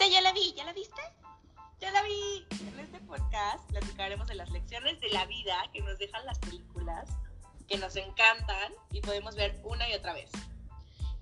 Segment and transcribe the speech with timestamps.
[0.00, 1.02] Esa ya la vi, ¿ya la viste?
[1.78, 2.46] Ya la vi.
[2.58, 7.06] En este podcast platicaremos de las lecciones de la vida que nos dejan las películas,
[7.68, 10.30] que nos encantan y podemos ver una y otra vez.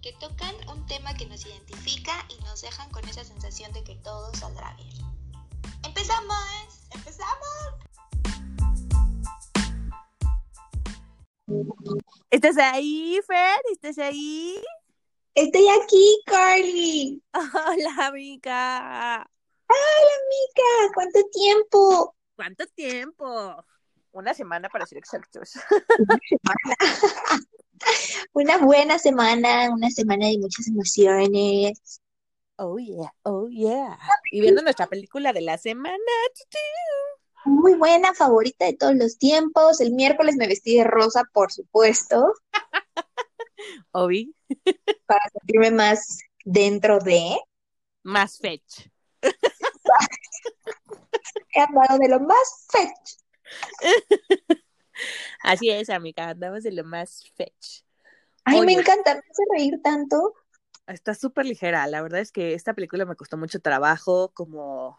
[0.01, 3.97] Que tocan un tema que nos identifica y nos dejan con esa sensación de que
[3.97, 4.95] todo saldrá bien.
[5.85, 6.87] ¡Empezamos!
[6.95, 7.75] ¡Empezamos!
[12.31, 13.61] ¿Estás ahí, Fer?
[13.73, 14.63] ¿Estás ahí?
[15.39, 17.23] Estoy aquí, Carly.
[17.33, 19.19] Hola, amiga.
[19.69, 20.93] Hola, amiga.
[20.93, 22.17] ¿Cuánto tiempo?
[22.35, 23.65] ¿Cuánto tiempo?
[24.11, 25.53] Una semana para ser exactos.
[28.33, 32.01] Una buena semana, una semana de muchas emociones.
[32.57, 33.97] Oh, yeah, oh, yeah.
[34.33, 35.97] Y viendo nuestra película de la semana.
[37.45, 39.81] Muy buena, favorita de todos los tiempos.
[39.81, 42.35] El miércoles me vestí de rosa, por supuesto.
[43.93, 44.35] Obi.
[45.07, 47.39] Para sentirme más dentro de.
[48.03, 48.89] Más fetch.
[51.53, 53.19] He andado de lo más fetch.
[55.43, 57.83] Así es, amiga, andamos de lo más fetch.
[58.45, 60.35] Ay, me encanta, me hace reír tanto.
[60.87, 61.87] Está súper ligera.
[61.87, 64.99] La verdad es que esta película me costó mucho trabajo, como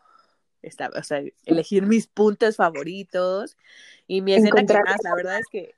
[0.62, 3.58] esta, o sea, elegir mis puntos favoritos
[4.08, 5.02] y mi escena que más.
[5.04, 5.74] La verdad es que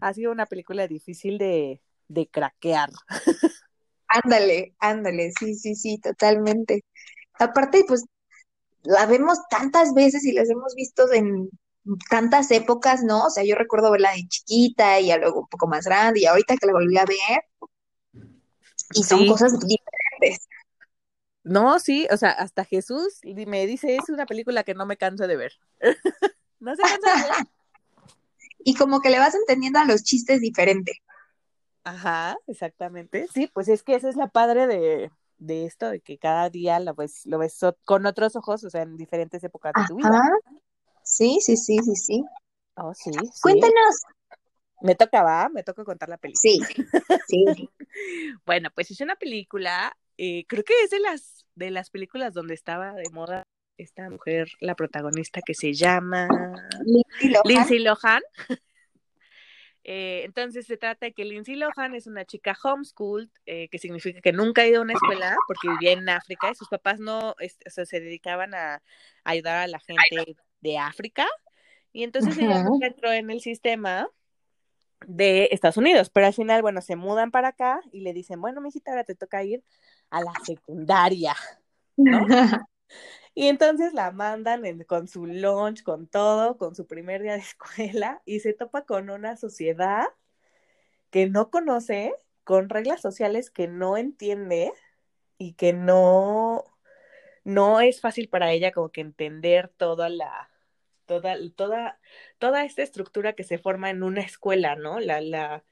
[0.00, 2.90] ha sido una película difícil de, de craquear.
[4.08, 6.84] Ándale, ándale, sí, sí, sí, totalmente.
[7.38, 8.04] Aparte, pues
[8.82, 11.48] la vemos tantas veces y las hemos visto en
[12.08, 13.24] tantas épocas, ¿no?
[13.24, 16.26] O sea, yo recuerdo verla de chiquita y ya luego un poco más grande y
[16.26, 17.44] ahorita que la volví a ver
[18.94, 19.28] y son Sí.
[19.28, 20.48] cosas diferentes.
[21.42, 25.26] No, sí, o sea, hasta Jesús me dice, es una película que no me canso
[25.26, 25.52] de ver.
[26.60, 27.32] no se cansa de ver.
[28.66, 31.02] Y como que le vas entendiendo a los chistes diferente.
[31.84, 33.28] Ajá, exactamente.
[33.32, 36.80] Sí, pues es que esa es la padre de, de esto, de que cada día
[36.80, 40.08] lo ves, lo ves con otros ojos, o sea, en diferentes épocas de tu vida.
[40.08, 40.30] Ajá.
[41.02, 42.24] Sí, sí, sí, sí, sí.
[42.76, 43.30] Oh, sí, sí.
[43.42, 44.02] Cuéntanos.
[44.80, 46.40] Me toca, va, me toca contar la película.
[46.40, 46.60] Sí,
[47.28, 47.70] sí.
[48.44, 52.54] Bueno, pues es una película, eh, creo que es de las, de las películas donde
[52.54, 53.44] estaba de moda
[53.78, 56.28] esta mujer, la protagonista que se llama
[56.84, 57.42] Lindsay Lohan.
[57.44, 58.22] Lindsay Lohan.
[59.86, 64.22] Eh, entonces se trata de que Lindsay Lohan es una chica homeschooled, eh, que significa
[64.22, 67.34] que nunca ha ido a una escuela porque vivía en África y sus papás no,
[67.38, 68.82] es- o sea, se dedicaban a,
[69.24, 71.26] ayudar a la gente de África.
[71.92, 74.08] Y entonces ella nunca entró en el sistema
[75.06, 78.60] de Estados Unidos, pero al final, bueno, se mudan para acá y le dicen, bueno,
[78.62, 79.62] mijita, ahora te toca ir
[80.10, 81.36] a la secundaria.
[81.96, 82.26] ¿no?
[83.34, 87.38] Y entonces la mandan en- con su lunch, con todo, con su primer día de
[87.40, 90.06] escuela y se topa con una sociedad
[91.10, 94.72] que no conoce, con reglas sociales que no entiende
[95.38, 96.64] y que no,
[97.44, 100.50] no es fácil para ella como que entender toda la,
[101.06, 102.00] toda, toda,
[102.38, 105.00] toda esta estructura que se forma en una escuela, ¿no?
[105.00, 105.64] La, la,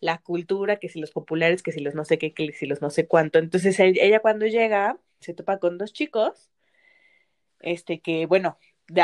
[0.00, 2.82] la cultura, que si los populares, que si los no sé qué, que si los
[2.82, 3.38] no sé cuánto.
[3.38, 6.50] Entonces ella cuando llega se topa con dos chicos
[7.60, 8.58] este que bueno,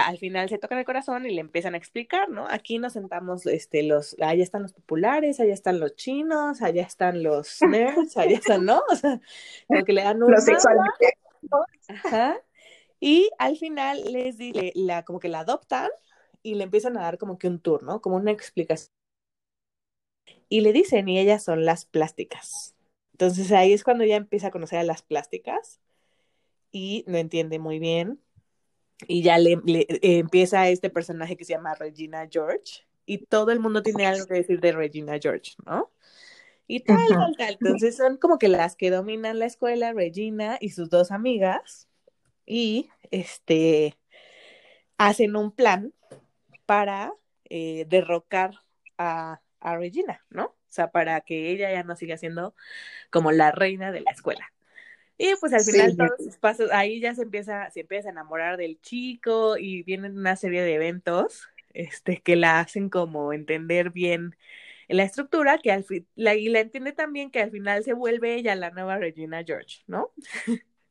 [0.07, 2.47] al final se tocan el corazón y le empiezan a explicar, ¿no?
[2.49, 7.23] Aquí nos sentamos, este, los, allá están los populares, allá están los chinos, allá están
[7.23, 8.83] los nerds, allá están, ¿no?
[8.91, 9.21] O sea,
[9.69, 11.15] como que le dan un Lo mapa, sexualmente.
[11.89, 12.41] ajá,
[13.01, 15.91] y al final les di, le- la, como que la adoptan
[16.43, 18.01] y le empiezan a dar como que un tour, ¿no?
[18.03, 18.91] Como una explicación.
[20.49, 22.75] Y le dicen, y ellas son las plásticas.
[23.13, 25.81] Entonces ahí es cuando ella empieza a conocer a las plásticas
[26.73, 28.21] y no entiende muy bien.
[29.09, 32.85] Y ya le, le- eh, empieza este personaje que se llama Regina George.
[33.07, 35.93] Y todo el mundo tiene algo que decir de Regina George, ¿no?
[36.69, 37.55] Y tal, tal, tal.
[37.55, 41.89] Entonces son como que las que dominan la escuela, Regina y sus dos amigas.
[42.47, 43.97] Y este
[44.99, 45.93] hacen un plan
[46.67, 47.15] para
[47.51, 48.55] eh, derrocar
[48.99, 50.47] a, a Regina, ¿no?
[50.47, 52.55] O sea, para que ella ya no siga siendo
[53.11, 54.54] como la reina de la escuela.
[55.17, 58.57] Y pues al final todos sus pasos, ahí ya se empieza, se empieza a enamorar
[58.57, 64.37] del chico y vienen una serie de eventos este, que la hacen como entender bien
[64.89, 68.35] la estructura, que al fin, la, y la entiende también que al final se vuelve
[68.35, 70.13] ella la nueva Regina George, ¿no?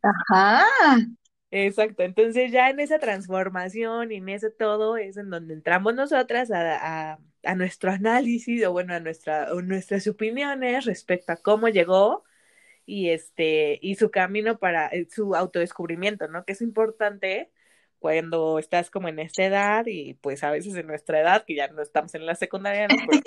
[0.01, 0.65] Ajá.
[1.51, 6.49] Exacto, entonces ya en esa transformación y en eso todo es en donde entramos nosotras
[6.49, 11.69] a, a, a nuestro análisis o bueno, a, nuestra, o nuestras opiniones respecto a cómo
[11.69, 12.23] llegó
[12.85, 16.45] y este y su camino para eh, su autodescubrimiento, ¿no?
[16.45, 17.51] Que es importante
[17.99, 21.69] cuando estás como en esta edad y pues a veces en nuestra edad, que ya
[21.69, 22.95] no estamos en la secundaria, ¿no?
[23.09, 23.21] Pero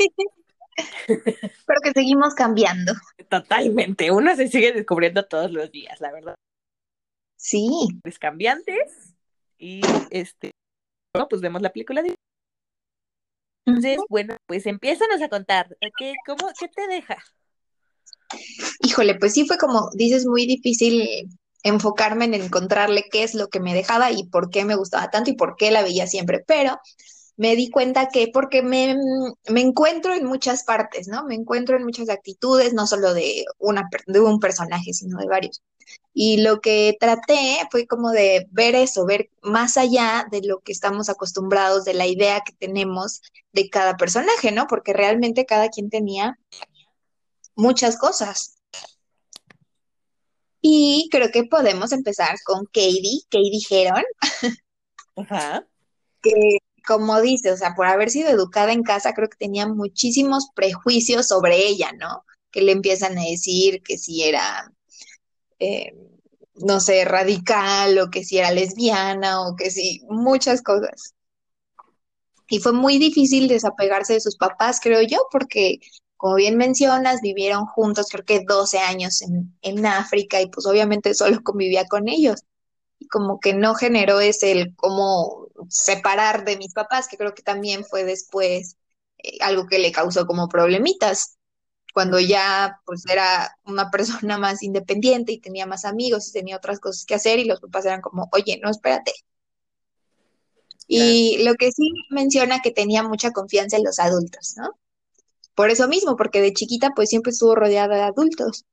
[1.67, 2.93] Pero que seguimos cambiando.
[3.29, 6.35] totalmente, uno se sigue descubriendo todos los días, la verdad.
[7.37, 7.88] Sí.
[8.20, 9.14] cambiantes
[9.58, 9.81] y
[10.11, 10.50] este,
[11.29, 12.14] pues vemos la película de...
[13.67, 17.17] Entonces, bueno, pues empiézanos a contar, ¿qué, cómo, ¿qué te deja?
[18.81, 21.28] Híjole, pues sí fue como dices, muy difícil
[21.62, 25.31] enfocarme en encontrarle qué es lo que me dejaba y por qué me gustaba tanto
[25.31, 26.78] y por qué la veía siempre, pero
[27.37, 28.96] me di cuenta que porque me,
[29.49, 31.25] me encuentro en muchas partes, ¿no?
[31.25, 35.62] Me encuentro en muchas actitudes, no solo de, una, de un personaje, sino de varios.
[36.14, 40.72] Y lo que traté fue como de ver eso, ver más allá de lo que
[40.72, 43.20] estamos acostumbrados, de la idea que tenemos
[43.52, 44.67] de cada personaje, ¿no?
[44.67, 46.38] Porque realmente cada quien tenía
[47.56, 48.58] muchas cosas.
[50.61, 54.05] Y creo que podemos empezar con Katie, Katie dijeron,
[55.17, 55.67] Ajá.
[56.23, 60.50] que como dice, o sea, por haber sido educada en casa, creo que tenía muchísimos
[60.55, 62.25] prejuicios sobre ella, ¿no?
[62.53, 64.73] Que le empiezan a decir que si era,
[65.58, 65.93] eh,
[66.55, 71.14] no sé, radical o que si era lesbiana o que si, muchas cosas.
[72.49, 75.81] Y fue muy difícil desapegarse de sus papás, creo yo, porque,
[76.17, 81.15] como bien mencionas, vivieron juntos creo que 12 años en, en África y pues obviamente
[81.15, 82.45] solo convivía con ellos.
[82.99, 87.43] Y como que no generó ese el cómo separar de mis papás, que creo que
[87.43, 88.77] también fue después
[89.19, 91.37] eh, algo que le causó como problemitas,
[91.93, 96.81] cuando ya pues era una persona más independiente y tenía más amigos y tenía otras
[96.81, 99.13] cosas que hacer y los papás eran como, oye, no, espérate.
[100.89, 104.79] Y lo que sí menciona que tenía mucha confianza en los adultos, ¿no?
[105.56, 108.64] Por eso mismo, porque de chiquita pues siempre estuvo rodeada de adultos.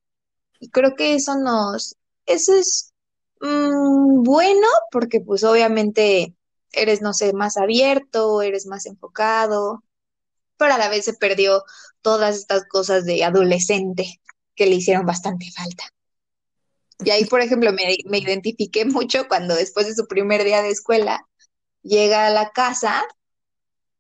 [0.60, 1.96] Y creo que eso nos,
[2.28, 2.94] eso es
[3.42, 6.36] mmm, bueno, porque pues obviamente
[6.72, 9.84] eres, no sé, más abierto, eres más enfocado,
[10.58, 11.64] pero a la vez se perdió
[12.02, 14.22] todas estas cosas de adolescente
[14.56, 15.86] que le hicieron bastante falta.
[17.04, 20.70] Y ahí, por ejemplo, me, me identifiqué mucho cuando después de su primer día de
[20.70, 21.28] escuela
[21.82, 23.04] llega a la casa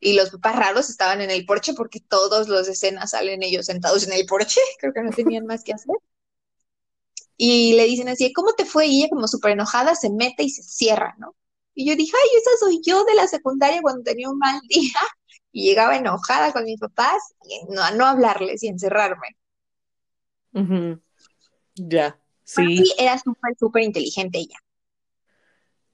[0.03, 4.05] y los papás raros estaban en el porche porque todos los escenas salen ellos sentados
[4.07, 5.95] en el porche, creo que no tenían más que hacer.
[7.38, 8.88] Y le dicen así, ¿cómo te fue?
[8.88, 11.35] Y ella como súper enojada se mete y se cierra, ¿no?
[11.75, 14.94] Y yo dije, ay, esa soy yo de la secundaria cuando tenía un mal día
[15.51, 19.27] y llegaba enojada con mis papás y no, a no hablarles y encerrarme.
[21.75, 22.63] Ya, sí.
[22.77, 24.57] Sí, era súper, súper inteligente ella.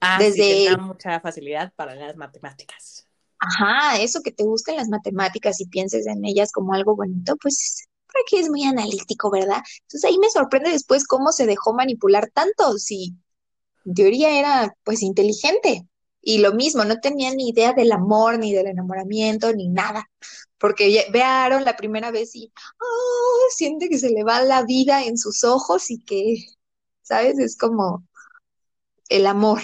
[0.00, 3.08] Ah, sí, Desde- tenía mucha facilidad para las matemáticas.
[3.40, 7.88] Ajá, eso que te gusten las matemáticas y pienses en ellas como algo bonito, pues
[8.06, 9.62] creo que es muy analítico, ¿verdad?
[9.82, 13.14] Entonces ahí me sorprende después cómo se dejó manipular tanto, si
[13.86, 15.86] en teoría era pues inteligente.
[16.22, 20.10] Y lo mismo, no tenía ni idea del amor, ni del enamoramiento, ni nada.
[20.58, 24.62] Porque ve a Aaron la primera vez y oh, siente que se le va la
[24.64, 26.44] vida en sus ojos y que,
[27.02, 27.38] ¿sabes?
[27.38, 28.06] Es como
[29.08, 29.62] el amor.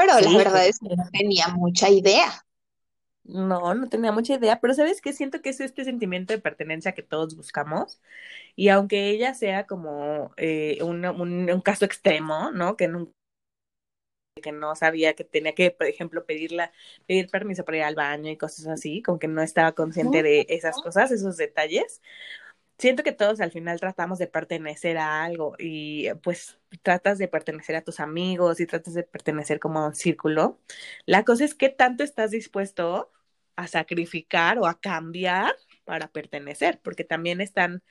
[0.00, 2.44] Pero la Sí, verdad es que no tenía mucha idea.
[3.24, 5.12] No, no tenía mucha idea, pero ¿sabes qué?
[5.12, 8.00] Siento que es este sentimiento de pertenencia que todos buscamos.
[8.56, 12.76] Y aunque ella sea como eh, un, un, un caso extremo, ¿no?
[12.76, 13.12] Que nunca
[14.42, 16.72] que no sabía que tenía que, por ejemplo, pedirla,
[17.06, 20.46] pedir permiso para ir al baño y cosas así, como que no estaba consciente de
[20.48, 22.00] esas cosas, esos detalles.
[22.80, 27.76] Siento que todos al final tratamos de pertenecer a algo y pues tratas de pertenecer
[27.76, 30.58] a tus amigos y tratas de pertenecer como a un círculo.
[31.06, 33.12] La cosa es qué tanto estás dispuesto
[33.56, 37.82] a sacrificar o a cambiar para pertenecer, porque también están,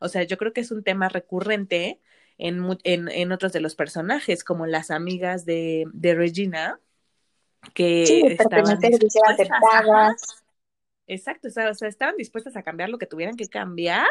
[0.00, 2.00] o sea, yo creo que es un tema recurrente
[2.38, 6.80] en, en, en otros de los personajes, como las amigas de, de Regina,
[7.74, 10.44] que Sí, estaban dispuestas, aceptadas.
[11.06, 14.06] exacto, o sea, estaban dispuestas a cambiar lo que tuvieran que cambiar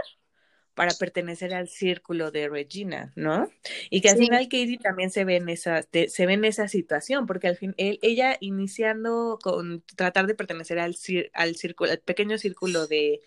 [0.75, 3.49] para pertenecer al círculo de Regina, ¿no?
[3.89, 4.25] Y que al Sí.
[4.25, 7.75] final Katie también se ve en esa, se ve en esa situación, porque al fin,
[7.77, 13.21] él, ella iniciando con tratar de pertenecer al, cir- al círculo, al pequeño círculo de,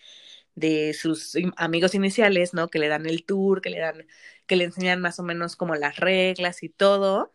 [0.55, 2.69] de sus amigos iniciales, ¿no?
[2.69, 4.07] Que le dan el tour, que le dan,
[4.47, 7.33] que le enseñan más o menos como las reglas y todo.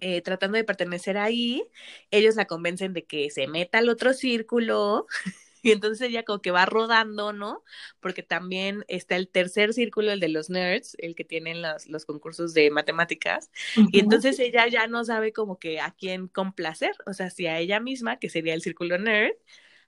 [0.00, 1.64] eh, tratando de pertenecer ahí,
[2.10, 5.06] ellos la convencen de que se meta al otro círculo
[5.62, 7.62] y entonces ella como que va rodando, ¿no?
[8.00, 12.04] Porque también está el tercer círculo, el de los nerds, el que tienen los, los
[12.04, 13.50] concursos de matemáticas,
[13.90, 17.58] y entonces ella ya no sabe como que a quién complacer, o sea, si a
[17.58, 19.32] ella misma, que sería el círculo nerd,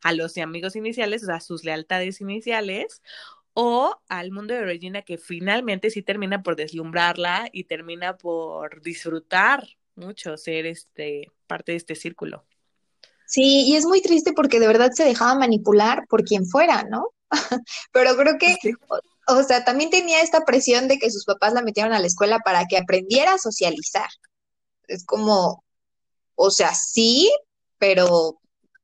[0.02, 3.02] a los amigos iniciales, o sea, a sus lealtades iniciales,
[3.54, 9.66] o al mundo de Regina que finalmente sí termina por deslumbrarla y termina por disfrutar
[9.94, 12.44] mucho ser este parte de este círculo.
[13.34, 17.08] Sí, y es muy triste porque de verdad se dejaba manipular por quien fuera, ¿no?
[17.92, 18.72] Pero creo que Sí.
[18.88, 19.00] o-
[19.36, 22.38] o sea, también tenía esta presión de que sus papás la metieron a la escuela
[22.40, 24.08] para que aprendiera a socializar.
[24.86, 25.64] Es como,
[26.36, 27.32] o sea, sí,
[27.78, 28.38] pero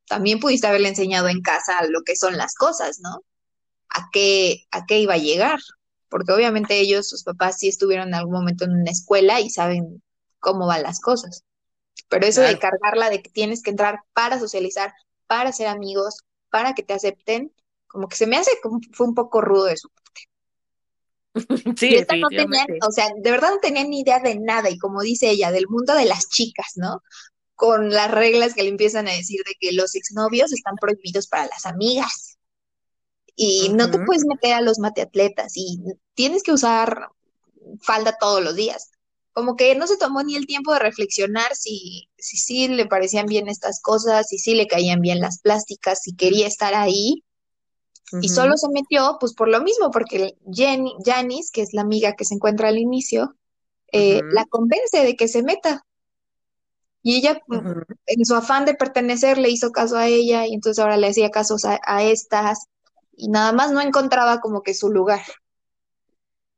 [0.08, 3.22] también pudiste haberle enseñado en casa lo que son las cosas, ¿no?
[3.90, 5.60] A qué, a qué iba a llegar.
[6.08, 10.02] Porque obviamente ellos, sus papás, sí estuvieron en algún momento en una escuela y saben
[10.40, 11.44] cómo van las cosas.
[12.10, 14.92] Pero eso de cargarla de que tienes que entrar para socializar,
[15.28, 17.52] para ser amigos, para que te acepten,
[17.86, 19.88] como que se me hace como fue un poco rudo eso.
[21.78, 24.68] Sí, y esta no tenían, o sea, de verdad no tenían ni idea de nada,
[24.68, 27.02] y como dice ella, del mundo de las chicas, ¿no?
[27.54, 31.46] Con las reglas que le empiezan a decir de que los exnovios están prohibidos para
[31.46, 32.38] las amigas.
[33.36, 35.78] Y no te puedes meter a los mateatletas y
[36.14, 37.10] tienes que usar
[37.80, 38.90] falda todos los días.
[39.32, 43.26] Como que no se tomó ni el tiempo de reflexionar si si sí le parecían
[43.26, 47.24] bien estas cosas, si sí le caían bien las plásticas, si quería estar ahí
[48.20, 52.14] y solo se metió, pues por lo mismo, porque Jenny, Janice, que es la amiga
[52.14, 53.36] que se encuentra al inicio,
[53.92, 55.84] eh, la convence de que se meta.
[57.02, 60.80] Y ella, mm, en su afán de pertenecer, le hizo caso a ella y entonces
[60.80, 62.66] ahora le hacía casos a, estas
[63.16, 65.22] y nada más no encontraba como que su lugar.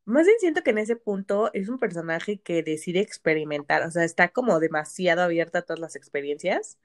[0.04, 4.04] Más bien siento que en ese punto es un personaje que decide experimentar, o sea,
[4.04, 6.78] está como demasiado abierta a todas las experiencias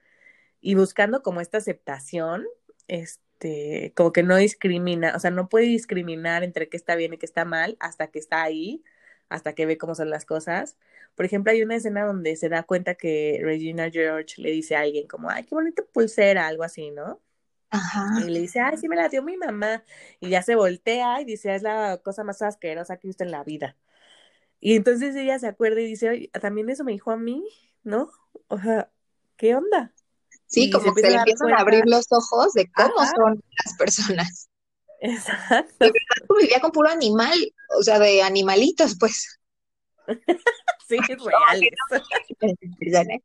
[0.61, 2.45] y buscando como esta aceptación,
[2.87, 7.17] este como que no discrimina, o sea, no puede discriminar entre qué está bien y
[7.19, 8.83] qué está mal hasta que está ahí,
[9.29, 10.77] hasta que ve cómo son las cosas.
[11.15, 14.81] Por ejemplo, hay una escena donde se da cuenta que Regina George le dice a
[14.81, 17.21] alguien como, ay, qué bonita pulsera, algo así, ¿no?
[17.69, 18.21] Ajá.
[18.25, 19.83] Y le dice, ay, sí me la dio mi mamá.
[20.19, 23.31] Y ya se voltea y dice, es la cosa más asquerosa que he visto en
[23.31, 23.75] la vida.
[24.59, 27.43] Y entonces ella se acuerda y dice, oye, también eso me dijo a mí,
[27.83, 28.09] ¿no?
[28.47, 28.91] O sea,
[29.35, 29.93] ¿qué onda?
[30.47, 34.49] Sí, como que se le empiezan a abrir los ojos de cómo son las personas.
[35.01, 35.75] Exacto.
[35.79, 37.37] De verdad vivía con puro animal,
[37.77, 39.39] o sea, de animalitos, pues.
[40.87, 40.97] sí,
[42.79, 43.23] reales.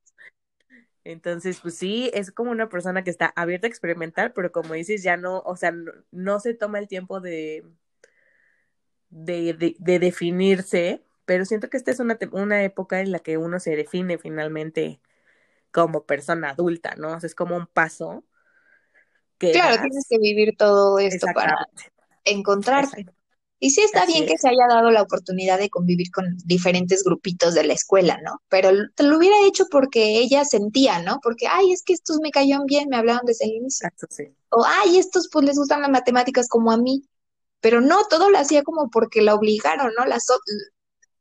[1.05, 5.03] Entonces, pues sí, es como una persona que está abierta a experimentar, pero como dices,
[5.03, 5.75] ya no, o sea,
[6.13, 7.65] no, se toma el tiempo de,
[9.11, 13.59] de, de, definirse, pero siento que esta es una, una época en la que uno
[13.59, 15.01] se define finalmente
[15.73, 17.17] como persona adulta, ¿no?
[17.17, 18.25] O sea, es como un paso.
[19.39, 21.67] Que claro, tienes que vivir todo esto para
[22.25, 23.07] encontrarte.
[23.65, 27.55] Y sí está bien que se haya dado la oportunidad de convivir con diferentes grupitos
[27.55, 28.43] de la escuela, ¿no?
[28.49, 31.21] Pero te lo hubiera hecho porque ella sentía, ¿no?
[31.23, 33.89] Porque, ay, es que estos me cayeron bien, me hablaron desde el inicio.
[34.49, 37.05] O, ay, estos pues les gustan las matemáticas como a mí.
[37.61, 40.07] Pero no, todo lo hacía como porque la obligaron, ¿no?
[40.07, 40.27] Las,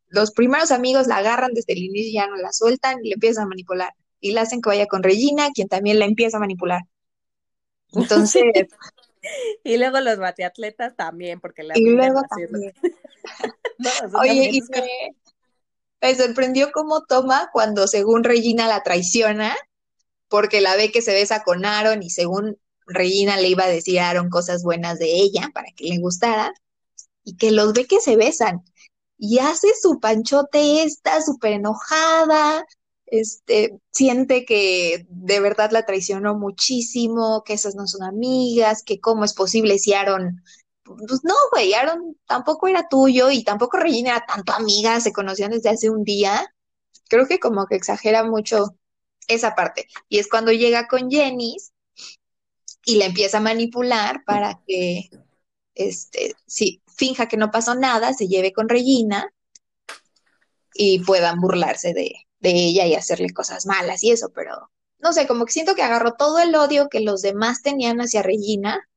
[0.07, 3.13] los primeros amigos la agarran desde el inicio y ya no la sueltan y le
[3.13, 6.39] empiezan a manipular y la hacen que vaya con Regina, quien también la empieza a
[6.39, 6.81] manipular.
[7.91, 8.41] Entonces.
[9.63, 11.77] y luego los bateatletas también, porque la.
[11.77, 12.73] Y luego también.
[14.19, 14.61] Oye, y
[16.01, 19.55] me, sorprendió cómo toma cuando, según Regina, la traiciona,
[20.27, 23.99] porque la ve que se besa con Aaron y según Regina le iba a decir
[23.99, 26.53] a Aaron cosas buenas de ella para que le gustara,
[27.23, 28.63] y que los ve que se besan.
[29.17, 32.65] Y hace su panchote esta súper enojada,
[33.11, 39.25] este, siente que de verdad la traicionó muchísimo, que esas no son amigas, que cómo
[39.25, 40.41] es posible si Aaron,
[40.83, 45.51] pues no, güey, Aaron tampoco era tuyo y tampoco Regina era tanto amiga, se conocían
[45.51, 46.53] desde hace un día.
[47.09, 48.77] Creo que como que exagera mucho
[49.27, 49.87] esa parte.
[50.09, 51.57] Y es cuando llega con Jenny
[52.85, 55.09] y la empieza a manipular para que,
[55.75, 59.33] este, sí, finja que no pasó nada, se lleve con Regina
[60.73, 64.69] y puedan burlarse de, de ella y hacerle cosas malas y eso, pero
[64.99, 68.21] no sé, como que siento que agarró todo el odio que los demás tenían hacia
[68.21, 68.87] Regina,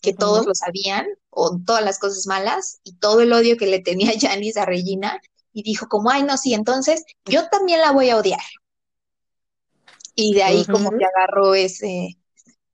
[0.00, 3.78] que todos lo sabían, o todas las cosas malas, y todo el odio que le
[3.78, 5.20] tenía Janice a Regina,
[5.52, 8.40] y dijo como, ay, no, sí, entonces yo también la voy a odiar.
[10.14, 12.18] Y de ahí como que agarró ese,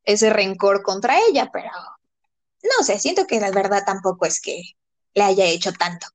[0.04, 1.70] ese rencor contra ella, pero
[2.62, 4.60] no sé, siento que la verdad tampoco es que
[5.14, 6.08] le haya hecho tanto.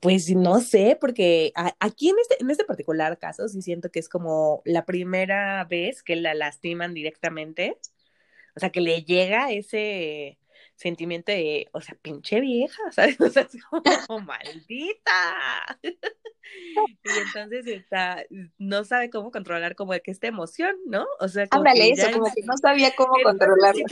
[0.00, 4.08] Pues no sé, porque aquí en este, en este particular caso sí siento que es
[4.08, 7.78] como la primera vez que la lastiman directamente,
[8.56, 10.37] o sea, que le llega ese
[10.78, 13.20] sentimiento de, o sea, pinche vieja, ¿sabes?
[13.20, 15.78] O sea, es como maldita.
[15.82, 18.24] y entonces está,
[18.58, 21.06] no sabe cómo controlar como que esta emoción, ¿no?
[21.18, 23.84] O sea, como que eso, como que no sabía cómo controlarlo.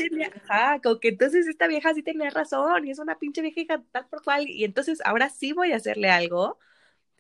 [0.49, 4.07] ajá, como que entonces esta vieja sí tenía razón y es una pinche vieja tal
[4.07, 6.59] por cual y entonces ahora sí voy a hacerle algo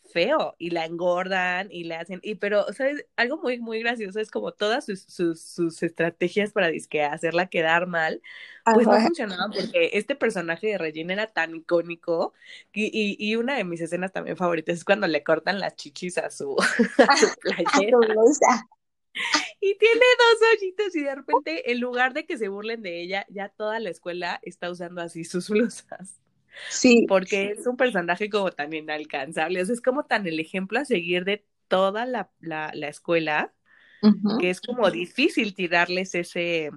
[0.06, 3.06] feo y la engordan y le hacen, y pero, ¿sabes?
[3.16, 7.86] Algo muy, muy gracioso es como todas sus, sus, sus estrategias para disque hacerla quedar
[7.86, 8.22] mal,
[8.64, 12.32] pues no funcionaban porque este personaje de Regina era tan icónico
[12.72, 16.18] y, y, y, una de mis escenas también favoritas es cuando le cortan las chichis
[16.18, 16.56] a su,
[17.08, 17.98] a su playera.
[19.60, 23.26] y tiene dos hoyitos y de repente en lugar de que se burlen de ella,
[23.28, 26.20] ya toda la escuela está usando así sus blusas.
[26.68, 27.06] Sí.
[27.08, 30.84] Porque es un personaje como tan inalcanzable, o sea, es como tan el ejemplo a
[30.84, 33.52] seguir de toda la, la, la escuela,
[34.02, 34.40] uh -huh.
[34.40, 36.70] que es como difícil tirarles ese,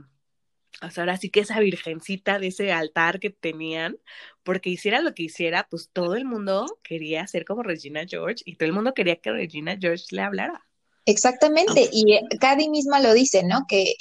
[0.81, 3.97] o sea, ahora sí que esa virgencita de ese altar que tenían,
[4.43, 8.55] porque hiciera lo que hiciera, pues todo el mundo quería ser como Regina George y
[8.55, 10.65] todo el mundo quería que Regina George le hablara.
[11.05, 13.65] Exactamente, y Cady misma lo dice, ¿no?
[13.67, 13.95] Que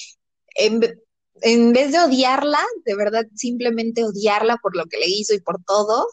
[0.56, 0.80] en,
[1.42, 5.62] en vez de odiarla, de verdad simplemente odiarla por lo que le hizo y por
[5.64, 6.08] todo,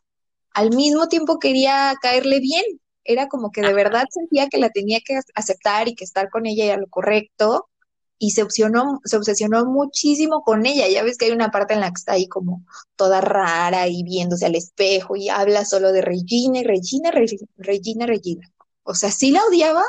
[0.54, 2.64] al mismo tiempo quería caerle bien.
[3.04, 6.46] Era como que de verdad sentía que la tenía que aceptar y que estar con
[6.46, 7.70] ella era lo correcto.
[8.18, 10.88] Y se obsesionó, se obsesionó muchísimo con ella.
[10.88, 12.66] Ya ves que hay una parte en la que está ahí como
[12.96, 18.06] toda rara y viéndose al espejo y habla solo de Regina y Regina, Regina, Regina,
[18.06, 18.52] Regina.
[18.84, 19.84] O sea, sí la odiaba,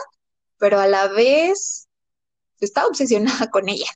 [0.58, 1.86] pero a la vez
[2.60, 3.86] estaba obsesionada con ella.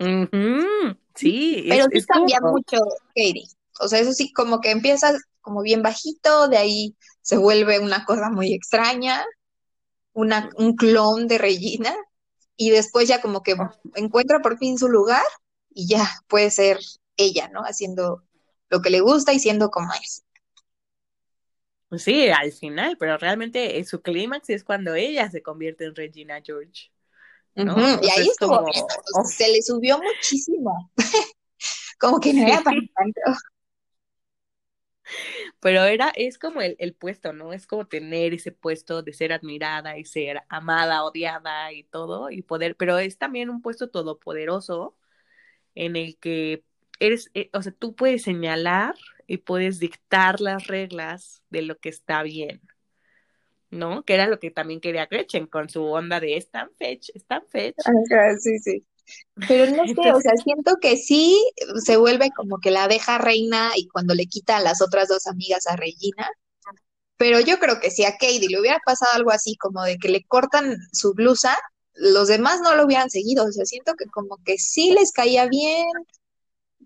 [0.00, 0.98] Uh -huh.
[1.14, 2.52] Sí, pero es, sí es cambia como...
[2.52, 2.78] mucho
[3.08, 3.48] Katie.
[3.80, 8.04] O sea, eso sí, como que empieza como bien bajito, de ahí se vuelve una
[8.04, 9.24] cosa muy extraña,
[10.12, 11.94] una, un clon de Regina,
[12.56, 13.56] y después ya como que
[13.94, 15.22] encuentra por fin su lugar
[15.70, 16.78] y ya puede ser
[17.16, 17.60] ella, ¿no?
[17.62, 18.24] Haciendo
[18.68, 20.24] lo que le gusta y siendo como es.
[21.96, 26.90] Sí, al final, pero realmente su clímax es cuando ella se convierte en Regina George.
[27.64, 27.74] ¿No?
[27.74, 28.00] Uh -huh.
[28.02, 28.70] Y ahí estuvo como...
[28.70, 28.84] bien,
[29.14, 29.24] oh.
[29.24, 30.90] se le subió muchísimo.
[31.98, 33.20] como que no era para tanto.
[35.60, 37.52] Pero era, es como el, el, puesto, ¿no?
[37.52, 42.42] Es como tener ese puesto de ser admirada y ser amada, odiada y todo, y
[42.42, 44.96] poder, pero es también un puesto todopoderoso
[45.74, 46.64] en el que
[47.00, 48.94] eres, eh, o sea, tú puedes señalar
[49.26, 52.62] y puedes dictar las reglas de lo que está bien,
[53.70, 54.02] ¿no?
[54.04, 57.76] Que era lo que también quería Gretchen con su onda de Stan Fetch, Stan Fetch.
[57.84, 58.84] Ajá, sí, sí.
[59.46, 61.38] Pero no sé, Entonces, o sea, siento que sí
[61.84, 65.26] se vuelve como que la deja reina y cuando le quita a las otras dos
[65.26, 66.28] amigas a Regina.
[67.16, 70.08] Pero yo creo que si a Katie le hubiera pasado algo así, como de que
[70.08, 71.56] le cortan su blusa,
[71.94, 73.44] los demás no lo hubieran seguido.
[73.44, 75.86] O sea, siento que como que sí les caía bien,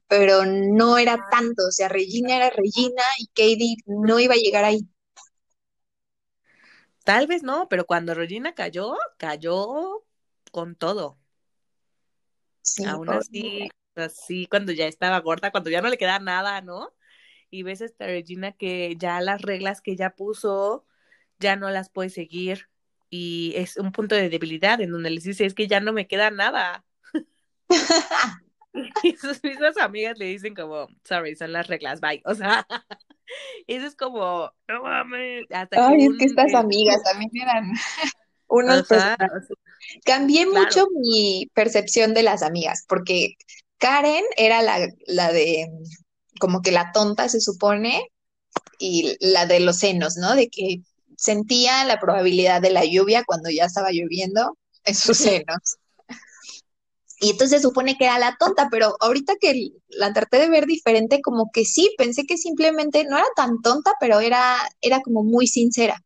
[0.08, 1.66] pero no era tanto.
[1.68, 4.86] O sea, Regina era Regina y Katie no iba a llegar ahí.
[7.04, 10.04] Tal vez no, pero cuando Regina cayó, cayó
[10.50, 11.18] con todo.
[12.62, 16.94] Sí, Aún así, así, cuando ya estaba gorda, cuando ya no le queda nada, ¿no?
[17.50, 20.86] Y ves a esta Regina que ya las reglas que ella puso
[21.38, 22.68] ya no las puede seguir
[23.10, 26.06] y es un punto de debilidad en donde les dice, es que ya no me
[26.06, 26.84] queda nada.
[29.02, 32.22] y sus mismas amigas le dicen como, sorry, son las reglas, bye.
[32.24, 32.66] O sea,
[33.66, 35.44] eso es como, no mames.
[35.50, 37.72] Hasta Ay, que es que estas amigas también eran
[38.48, 39.16] unos o sea,
[40.04, 40.64] Cambié claro.
[40.64, 43.34] mucho mi percepción de las amigas, porque
[43.78, 45.68] Karen era la, la de
[46.38, 48.12] como que la tonta se supone,
[48.78, 50.34] y la de los senos, ¿no?
[50.34, 50.80] De que
[51.16, 55.16] sentía la probabilidad de la lluvia cuando ya estaba lloviendo en sus
[55.46, 55.76] senos.
[57.22, 61.22] Y entonces supone que era la tonta, pero ahorita que la traté de ver diferente,
[61.22, 65.46] como que sí, pensé que simplemente no era tan tonta, pero era, era como muy
[65.46, 66.02] sincera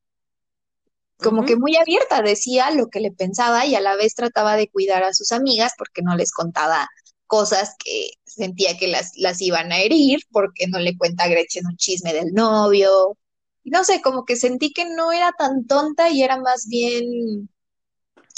[1.19, 1.47] como uh -huh.
[1.47, 5.03] que muy abierta, decía lo que le pensaba y a la vez trataba de cuidar
[5.03, 6.89] a sus amigas porque no les contaba
[7.27, 11.67] cosas que sentía que las, las iban a herir, porque no le cuenta a Gretchen
[11.67, 13.17] un chisme del novio.
[13.65, 17.49] No sé, como que sentí que no era tan tonta y era más bien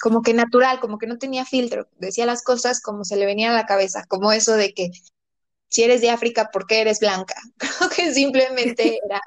[0.00, 3.50] como que natural, como que no tenía filtro, decía las cosas como se le venía
[3.50, 4.90] a la cabeza, como eso de que
[5.68, 7.34] si eres de África, ¿por qué eres blanca?
[7.58, 9.20] Creo que simplemente era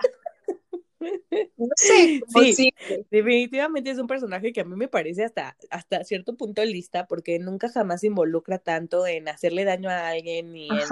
[1.57, 3.05] no sé, sí, simple.
[3.09, 7.39] definitivamente es un personaje que a mí me parece hasta, hasta cierto punto lista, porque
[7.39, 10.87] nunca jamás se involucra tanto en hacerle daño a alguien ni en,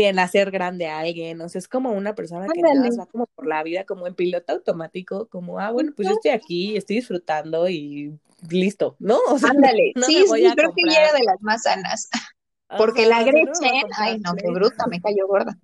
[0.00, 1.40] en hacer grande a alguien.
[1.40, 4.14] O sea, es como una persona que nada, va como por la vida, como en
[4.14, 9.18] piloto automático, como, ah, bueno, pues yo estoy aquí, estoy disfrutando y listo, ¿no?
[9.28, 12.08] O sea, Ándale, no sí, sí, creo que era de las más sanas.
[12.78, 15.58] Porque o sea, la Gretchen, ay, no, qué bruta, me cayó gorda.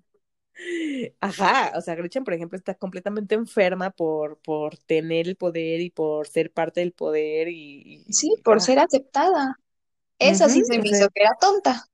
[1.20, 5.88] Ajá, o sea, Gretchen, por ejemplo, está completamente enferma por, por tener el poder y
[5.88, 8.04] por ser parte del poder y...
[8.10, 8.60] Sí, por ah.
[8.60, 9.58] ser aceptada.
[10.18, 11.86] Esa uh -huh, sí se me hizo que era tonta.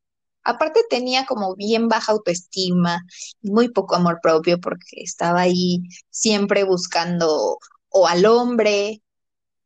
[0.45, 3.05] Aparte tenía como bien baja autoestima,
[3.43, 9.03] muy poco amor propio porque estaba ahí siempre buscando o al hombre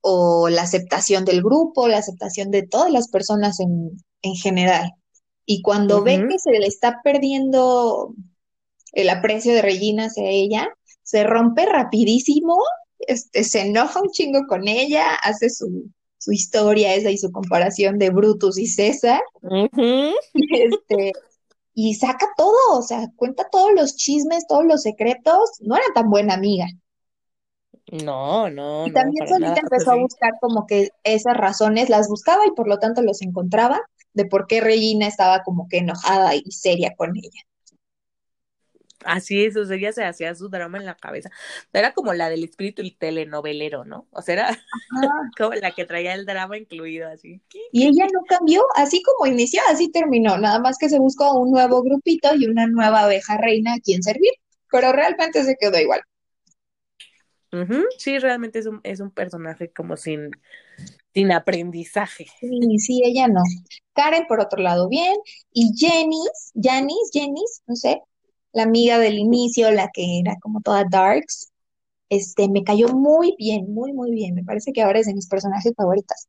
[0.01, 4.93] o la aceptación del grupo, la aceptación de todas las personas en, en general.
[5.45, 8.15] Y cuando ve que se le está perdiendo
[8.93, 10.69] el aprecio de Regina hacia ella,
[11.03, 12.59] se rompe rapidísimo,
[12.99, 15.91] este, se enoja un chingo con ella, hace su,
[16.29, 21.13] su historia esa y su comparación de Brutus y César, este,
[21.73, 26.11] y saca todo, o sea, cuenta todos los chismes, todos los secretos, no era tan
[26.11, 26.67] buena amiga.
[28.05, 29.55] No, no, Y también solita nada.
[29.55, 33.23] Pues empezó a buscar como que esas razones las buscaba y por lo tanto los
[33.23, 33.81] encontraba
[34.13, 37.41] de por qué Regina estaba como que enojada y seria con ella.
[39.05, 41.31] Así es, o sea, ella se hacía su drama en la cabeza.
[41.73, 44.07] Era como la del espíritu telenovelero, ¿no?
[44.11, 44.59] O sea, era
[45.39, 47.41] como la que traía el drama incluido, así.
[47.73, 51.51] Y ella no cambió, así como inició, así terminó, nada más que se buscó un
[51.51, 54.33] nuevo grupito y una nueva abeja reina a quien servir,
[54.71, 56.01] pero realmente se quedó igual.
[57.99, 60.31] Sí, realmente es un, es un personaje como sin,
[61.15, 62.27] sin aprendizaje.
[62.43, 63.43] Y sí, ella no.
[63.95, 65.17] Karen, por otro lado, bien.
[65.53, 68.03] Y Janice, Janice, Janice, no sé,
[68.59, 71.51] la amiga del inicio, la que era como toda darks,
[72.11, 74.35] este, me cayó muy bien, muy, muy bien.
[74.35, 76.29] Me parece que ahora es de mis personajes favoritas,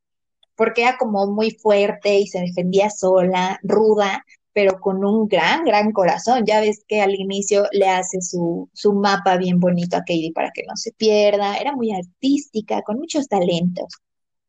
[0.56, 5.92] porque era como muy fuerte y se defendía sola, ruda, pero con un gran, gran
[5.94, 6.46] corazón.
[6.46, 10.52] Ya ves que al inicio le hace su, su mapa bien bonito a Katie para
[10.52, 11.58] que no se pierda.
[11.58, 13.88] Era muy artística, con muchos talentos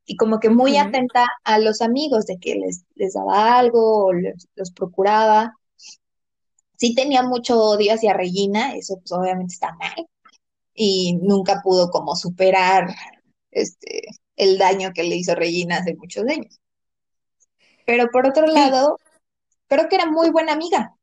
[0.06, 4.12] y como que muy atenta a los amigos de que les, les daba algo o
[4.12, 5.54] les- los procuraba.
[6.80, 10.06] Sí tenía mucho odio hacia Regina, eso pues obviamente está mal,
[10.74, 12.88] y nunca pudo como superar
[13.52, 14.04] este,
[14.36, 16.60] el daño que le hizo Regina hace muchos años.
[17.84, 18.96] Pero por otro Sí, lado,
[19.68, 20.96] creo que era muy buena amiga.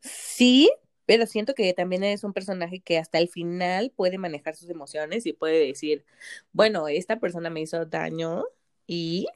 [0.00, 0.70] sí,
[1.06, 5.26] pero siento que también es un personaje que hasta el final puede manejar sus emociones
[5.26, 6.04] y puede decir,
[6.52, 8.44] bueno, esta persona me hizo daño
[8.86, 9.26] y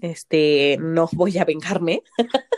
[0.00, 2.02] este no voy a vengarme,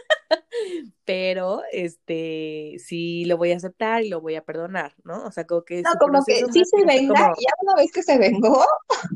[1.11, 5.25] pero este sí lo voy a aceptar y lo voy a perdonar, ¿no?
[5.25, 8.05] O sea, como que No, como que sí se venga, como, ya una vez que
[8.05, 8.65] se vengó,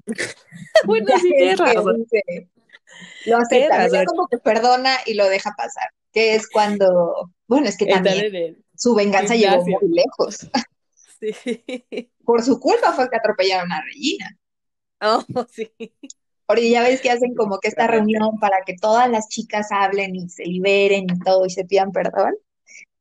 [0.86, 2.04] bueno, sí, es tienes que razón,
[3.26, 7.76] lo acepta, razón, como que perdona y lo deja pasar, que es cuando, bueno, es
[7.76, 10.50] que también el su venganza llegó muy lejos.
[11.20, 14.36] sí, Por su culpa fue que atropellaron a Regina.
[15.00, 15.70] oh, sí,
[16.46, 20.14] Porque ya ves que hacen como que esta reunión para que todas las chicas hablen
[20.14, 22.34] y se liberen y todo y se pidan perdón.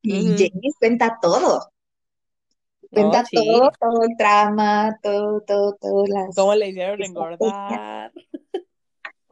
[0.01, 0.35] Y Ujú.
[0.37, 1.73] Janice cuenta todo,
[2.83, 8.11] Oh, cuenta sí, todo, todo el trama, todo, todo, todas las cómo le hicieron engordar,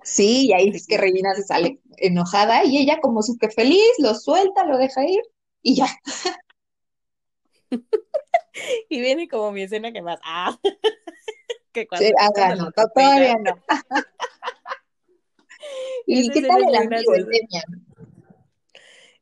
[0.04, 0.97] Sí, y ahí es que.
[0.97, 5.21] Regina se sale enojada y ella como súper feliz, lo suelta, lo deja ir
[5.62, 5.88] y ya.
[8.89, 10.58] Y viene como mi escena que más, ah,
[11.71, 13.55] que Sí, cuando, cuando no, todavía no.
[16.05, 17.25] ¿Y qué tal el amigo, el.
[17.25, 17.91] Demian?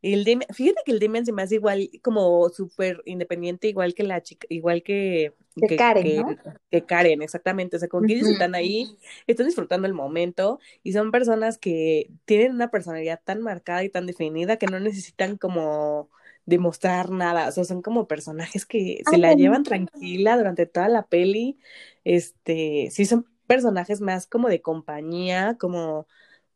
[0.01, 4.03] El Demian, fíjate que el Demian se me hace igual, como súper independiente, igual que
[4.03, 5.33] la chica, igual que,
[5.67, 6.37] que, Karen, que, ¿no?
[6.71, 7.75] que Karen, exactamente.
[7.75, 8.95] O sea, como que ellos están ahí,
[9.27, 14.05] están disfrutando el momento y son personas que tienen una personalidad tan marcada y tan
[14.05, 16.09] definida que no necesitan como
[16.49, 17.47] demostrar nada.
[17.47, 21.57] O sea, son como personajes que se la llevan tranquila durante toda la peli.
[22.03, 26.07] Este, sí, son personajes más como de compañía, como,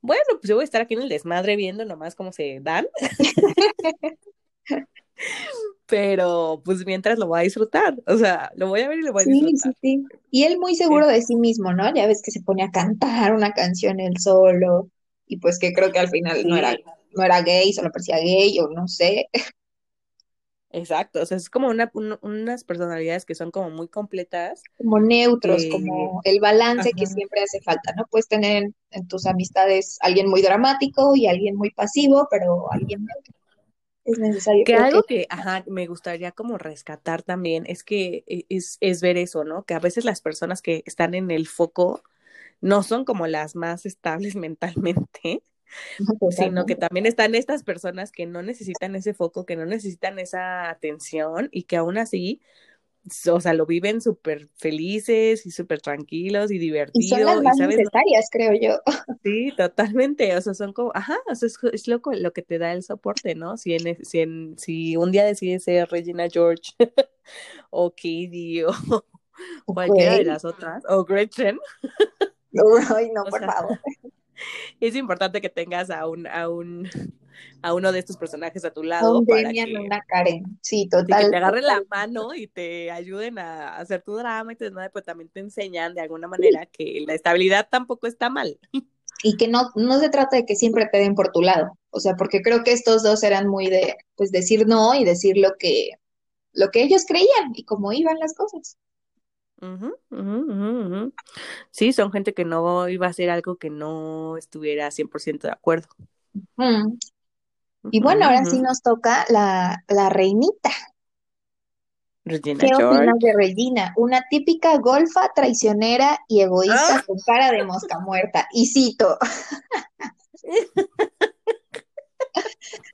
[0.01, 2.85] bueno, pues yo voy a estar aquí en el desmadre viendo nomás cómo se dan
[5.87, 9.13] pero pues mientras lo voy a disfrutar, o sea, lo voy a ver y lo
[9.13, 9.73] voy a disfrutar.
[9.73, 10.03] sí, sí.
[10.31, 11.93] Y él muy seguro de sí mismo, ¿no?
[11.93, 14.89] Ya ves que se pone a cantar una canción él solo
[15.27, 16.75] y pues que creo que al final no era,
[17.15, 19.27] no era gay, solo parecía gay o no sé,
[20.73, 24.99] exacto, o sea, es como una, un- unas personalidades que son como muy completas, como
[24.99, 28.05] neutros, que, como el balance que siempre hace falta, ¿no?
[28.09, 33.05] Puedes tener en, en tus amistades alguien muy dramático y alguien muy pasivo, pero alguien
[33.05, 33.33] neutro
[34.05, 34.65] es necesario.
[34.65, 38.77] que Creo que algo que, ajá, me gustaría como rescatar también es que e- es,
[38.81, 39.65] es ver eso, ¿no?
[39.65, 42.03] Que a veces las personas que están en el foco
[42.61, 45.43] no son como las más estables mentalmente,
[46.31, 50.69] sino que también están estas personas que no necesitan ese foco, que no necesitan esa
[50.69, 52.41] atención y que aún así
[53.31, 56.55] o sea, lo viven súper felices y súper tranquilos y
[56.93, 58.79] Y son las y sabes, no, necesarias, creo yo.
[59.23, 62.57] sí, totalmente, o sea, son como, ajá, o sea, es, es lo, lo que te
[62.59, 63.57] da el soporte, ¿no?
[63.57, 66.73] Si en, si en, si un día decides ser Regina George
[67.69, 68.73] o Katie o
[69.65, 71.59] cualquiera de las otras, o Gretchen,
[72.95, 73.79] Ay, no, o por sea, favor.
[74.79, 76.89] es importante que tengas a un, a un,
[77.61, 80.43] a uno de estos personajes a tu lado un para que, una Karen.
[80.61, 81.31] Sí, sí, que total.
[81.31, 85.29] te agarren la mano y te ayuden a hacer tu drama y te pero también
[85.29, 88.59] te enseñan de alguna manera que la estabilidad tampoco está mal.
[89.25, 91.77] Y que no, no se trata de que siempre te den por tu lado.
[91.91, 95.37] O sea, porque creo que estos dos eran muy de, pues, decir no y decir
[95.37, 95.91] lo que,
[96.51, 98.77] lo que ellos creían y cómo iban las cosas.
[101.71, 105.87] Sí, son gente que no iba a hacer algo que no estuviera 100% de acuerdo.
[107.91, 110.69] Y bueno, ahora sí nos toca la, la reinita.
[112.25, 112.85] Regina ¿Qué George.
[112.85, 113.93] opinas de Regina?
[113.97, 117.03] Una típica golfa, traicionera y egoísta ¡Ah!
[117.05, 118.47] con cara de mosca muerta.
[118.53, 119.17] Y cito,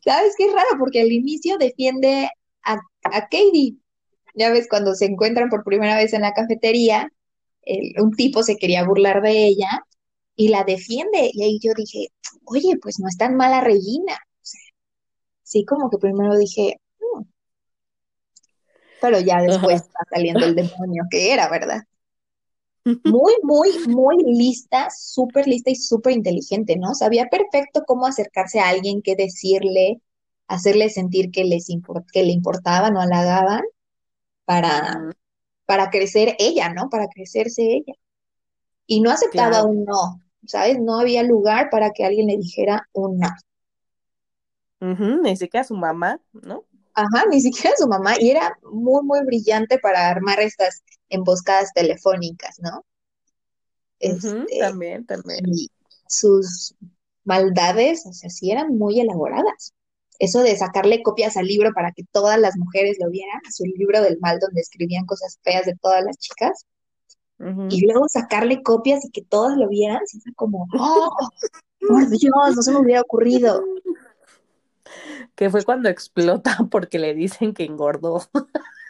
[0.03, 0.69] ¿sabes qué es raro?
[0.79, 2.29] Porque al inicio defiende
[2.63, 3.75] a, a Katie.
[4.39, 7.11] Ya ves, cuando se encuentran por primera vez en la cafetería,
[7.63, 9.85] el- un tipo se quería burlar de ella
[10.37, 11.31] y la defiende.
[11.33, 12.09] Y ahí yo dije,
[12.45, 14.13] oye, pues no es tan mala Regina.
[14.15, 14.61] O sea,
[15.43, 17.23] sí, como que primero dije, "Mm",
[18.99, 21.81] pero ya después va saliendo el demonio que era, ¿verdad?
[23.03, 26.93] Muy, muy, muy lista, súper lista y súper inteligente, ¿no?
[26.95, 30.01] Sabía perfecto cómo acercarse a alguien, qué decirle,
[30.47, 33.63] hacerle sentir que les impor- que le importaban o halagaban
[34.49, 35.11] para,
[35.65, 36.89] para crecer ella, ¿no?
[36.89, 37.93] Para crecerse ella.
[38.87, 39.69] Y no aceptaba Claro.
[39.69, 40.79] un no, ¿sabes?
[40.79, 43.29] No había lugar para que alguien le dijera un no.
[45.23, 46.65] Ni siquiera su mamá, ¿no?
[46.93, 48.13] Ajá, ni siquiera su mamá.
[48.19, 52.85] Y era muy, muy brillante para armar estas emboscadas telefónicas, ¿no?
[53.99, 55.41] Este, También, también.
[55.45, 55.69] y
[56.07, 56.75] sus
[57.23, 59.73] maldades, o sea, sí eran muy elaboradas.
[60.19, 63.63] Eso de sacarle copias al libro para que todas las mujeres lo vieran, a su
[63.63, 66.65] libro del mal donde escribían cosas feas de todas las chicas,
[67.69, 71.29] y luego sacarle copias y que todas lo vieran, sí fue como, ¡oh,
[71.87, 73.63] por Dios, no se me hubiera ocurrido!
[75.35, 78.23] Que fue cuando explota porque le dicen que engordó.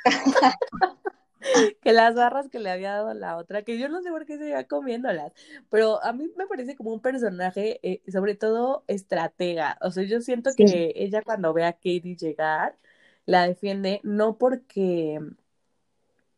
[1.81, 4.37] que las barras que le había dado la otra, que yo no sé por qué
[4.37, 5.33] se iba comiéndolas,
[5.69, 9.77] pero a mí me parece como un personaje, eh, sobre todo estratega.
[9.81, 12.77] O sea, yo siento Sí, que ella cuando ve a Katie llegar,
[13.25, 15.19] la defiende no porque,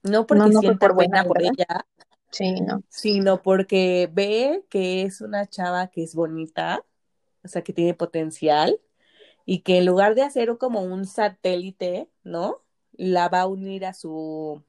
[0.04, 1.86] no no, porque no fue sienta por buena, por ella,
[2.32, 2.84] Sí, no.
[2.90, 6.86] sino porque ve que es una chava que es bonita,
[7.44, 8.80] o sea, que tiene potencial
[9.46, 12.64] y que en lugar de hacer como un satélite, ¿no?
[12.94, 14.64] La va a unir a su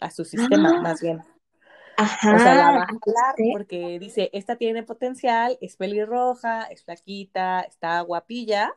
[0.00, 1.18] a su sistema, Ah, más bien.
[1.18, 3.52] O sea, la ajá, va a jalar ¿viste?
[3.52, 8.74] porque dice, esta tiene potencial, es pelirroja, es flaquita, está guapilla,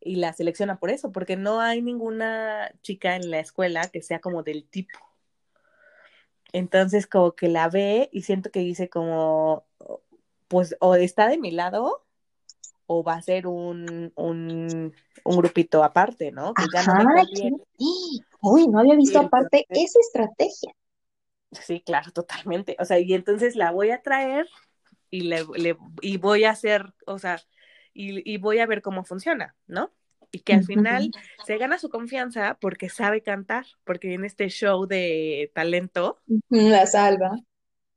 [0.00, 4.20] y la selecciona por eso, porque no hay ninguna chica en la escuela que sea
[4.20, 4.98] como del tipo.
[6.52, 9.64] Entonces, como que la ve y siento que dice como,
[10.48, 12.04] pues, o está de mi lado,
[12.86, 16.54] o va a ser un, un, un grupito aparte, ¿no?
[16.54, 17.56] Que ya no Ajá, conviene.
[18.46, 20.72] Uy, no había visto aparte entonces, esa estrategia.
[21.52, 22.76] sí, claro, totalmente.
[22.80, 24.46] O sea, y entonces la voy a traer
[25.10, 27.40] y, le, le- y voy a hacer, o sea,
[27.94, 29.92] y, y voy a ver cómo funciona, ¿no?
[30.32, 34.86] Y que al final se gana su confianza porque sabe cantar, porque en este show
[34.86, 37.30] de talento, La salva.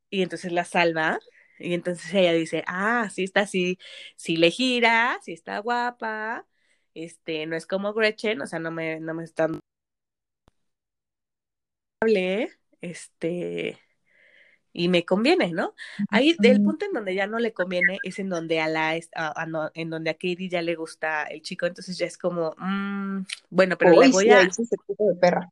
[0.10, 1.20] y entonces la salva,
[1.60, 3.78] y entonces ella dice, ah, sí está así,
[4.16, 6.48] sí le gira, sí está guapa,
[6.94, 9.60] este, no es como Gretchen, o sea, no me, no me están
[12.82, 13.78] este,
[14.74, 15.76] y me conviene, ¿no?
[16.10, 19.42] Ahí, del punto en donde ya no le conviene es en donde a la, a-
[19.42, 22.56] a no- en donde a Katie ya le gusta el chico, entonces ya es como,
[22.58, 25.52] mm, bueno, pero le voy sí, a, de perra.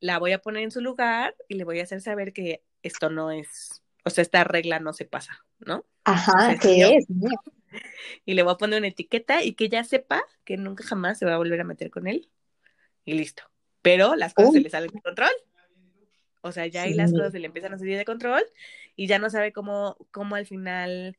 [0.00, 3.10] la voy a poner en su lugar y le voy a hacer saber que esto
[3.10, 5.84] no es, o sea, esta regla no se pasa, ¿no?
[6.04, 6.88] Ajá, es mío.
[6.88, 7.10] ¿qué es?
[7.10, 7.38] Mío.
[8.24, 11.26] Y le voy a poner una etiqueta y que ya sepa que nunca jamás se
[11.26, 12.30] va a volver a meter con él
[13.04, 13.44] y listo.
[13.82, 15.30] Pero las cosas se le salen de control.
[16.42, 18.44] O sea, ya ahí las cosas se le empiezan a salir de control
[18.96, 21.18] y ya no sabe cómo, cómo al final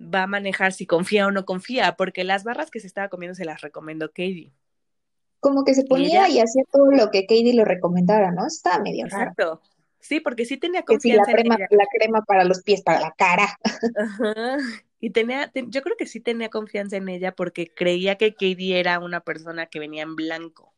[0.00, 3.34] va a manejar si confía o no confía, porque las barras que se estaba comiendo
[3.36, 4.52] se las recomendó Katie.
[5.40, 8.46] Como que se Y ella, ponía y hacía todo lo que Katie le recomendara, ¿no?
[8.46, 9.36] Estaba medio raro.
[9.36, 9.60] exacto.
[10.00, 11.68] Sí, porque sí tenía si la confianza en crema, ella.
[11.70, 13.58] la crema para los pies, para la cara.
[13.94, 14.56] Ajá.
[15.00, 18.78] Y tenía, te- yo creo que sí tenía confianza en ella porque creía que Katie
[18.80, 20.74] era una persona que venía en blanco.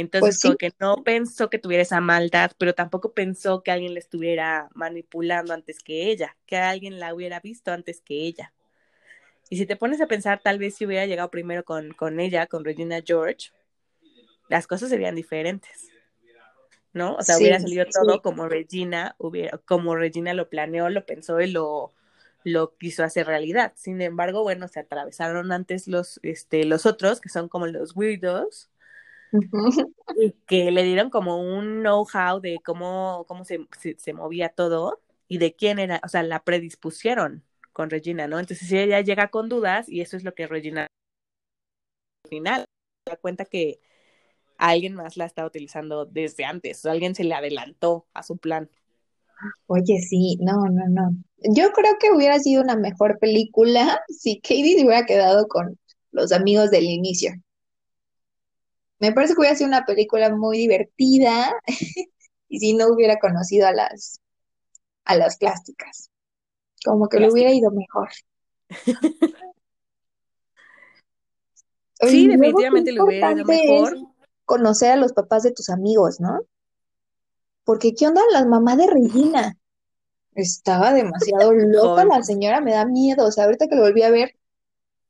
[0.00, 3.70] Entonces, Pues como sí, que no pensó que tuviera esa maldad, pero tampoco pensó que
[3.72, 8.52] alguien le estuviera manipulando antes que ella, que alguien la hubiera visto antes que ella.
[9.50, 12.46] Y si te pones a pensar, tal vez si hubiera llegado primero con, con ella,
[12.46, 13.50] con Regina George,
[14.48, 15.88] las cosas serían diferentes,
[16.92, 17.16] ¿no?
[17.16, 17.92] O sea, hubiera salido sí.
[17.92, 21.92] todo como Regina hubiera, como Regina lo planeó, lo pensó y lo,
[22.44, 23.72] lo quiso hacer realidad.
[23.76, 28.70] Sin embargo, bueno, se atravesaron antes los, este, los otros, que son como los weirdos,
[30.16, 35.38] y que le dieron como un know-how de cómo, cómo se, se, movía todo y
[35.38, 38.38] de quién era, o sea, la predispusieron con Regina, ¿no?
[38.38, 40.88] Entonces ella llega con dudas y eso es lo que Regina
[42.24, 42.64] al final
[43.04, 43.80] se da cuenta que
[44.58, 48.68] alguien más la está utilizando desde antes, o alguien se le adelantó a su plan.
[49.66, 51.10] Oye, sí, no, no, no.
[51.54, 55.78] Yo creo que hubiera sido una mejor película si Katie se hubiera quedado con
[56.10, 57.32] los amigos del inicio.
[58.98, 61.52] Me parece que hubiera sido una película muy divertida
[62.48, 64.20] y si no hubiera conocido a las
[65.04, 66.10] a las plásticas.
[66.84, 68.10] Como que le hubiera ido mejor.
[72.00, 73.96] sí, definitivamente le hubiera ido mejor.
[74.44, 76.40] Conocer a los papás de tus amigos, ¿no?
[77.64, 79.56] Porque ¿qué onda las mamás de Regina?
[80.34, 83.26] Estaba demasiado loca la señora, me da miedo.
[83.26, 84.37] O sea, ahorita que lo volví a ver,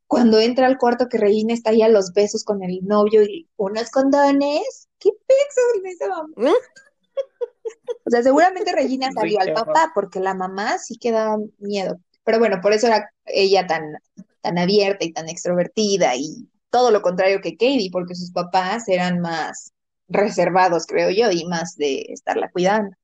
[0.09, 3.47] cuando entra al cuarto que Regina está ahí a los besos con el novio y
[3.57, 6.29] unos condones, ¿qué en esa mamá?
[6.37, 6.47] ¿Mm?
[8.07, 12.01] O sea, seguramente Regina salió al papá porque la mamá sí que da miedo.
[12.25, 13.83] Pero bueno, por eso era ella tan,
[14.41, 19.21] tan abierta y tan extrovertida y todo lo contrario que Katie, porque sus papás eran
[19.21, 19.73] más
[20.09, 22.97] reservados, creo yo, y más de estarla cuidando.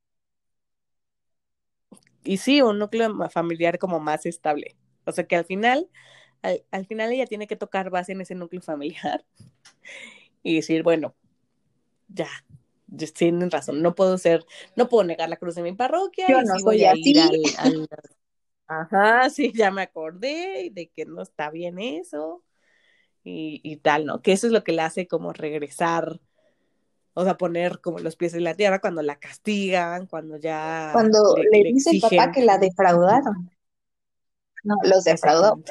[2.22, 4.76] Y sí, un núcleo familiar como más estable.
[5.04, 5.90] O sea que al final,
[6.70, 9.24] al, final ella tiene que tocar base en ese núcleo familiar
[10.42, 11.14] y decir, bueno,
[12.08, 12.28] ya,
[13.14, 14.44] tienen razón, no puedo ser,
[14.76, 16.26] no puedo negar la cruz de mi parroquia.
[16.28, 17.18] Yo no voy a ir
[17.58, 17.88] al,
[18.66, 22.42] Ajá, sí, ya me acordé de que no está bien eso
[23.22, 24.22] y, y tal, ¿no?
[24.22, 26.20] Que eso es lo que le hace como regresar,
[27.12, 30.90] o sea, poner como los pies en la tierra cuando la castigan, cuando ya...
[30.92, 33.50] Cuando le, dice el papá que la defraudaron.
[34.64, 35.62] No, los defraudó.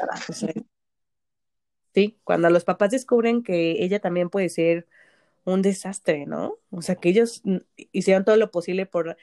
[1.94, 4.88] Sí, cuando los papás descubren que ella también puede ser
[5.46, 6.58] un desastre, ¿no?
[6.72, 7.44] O sea, que ellos
[7.92, 9.18] hicieron todo lo posible por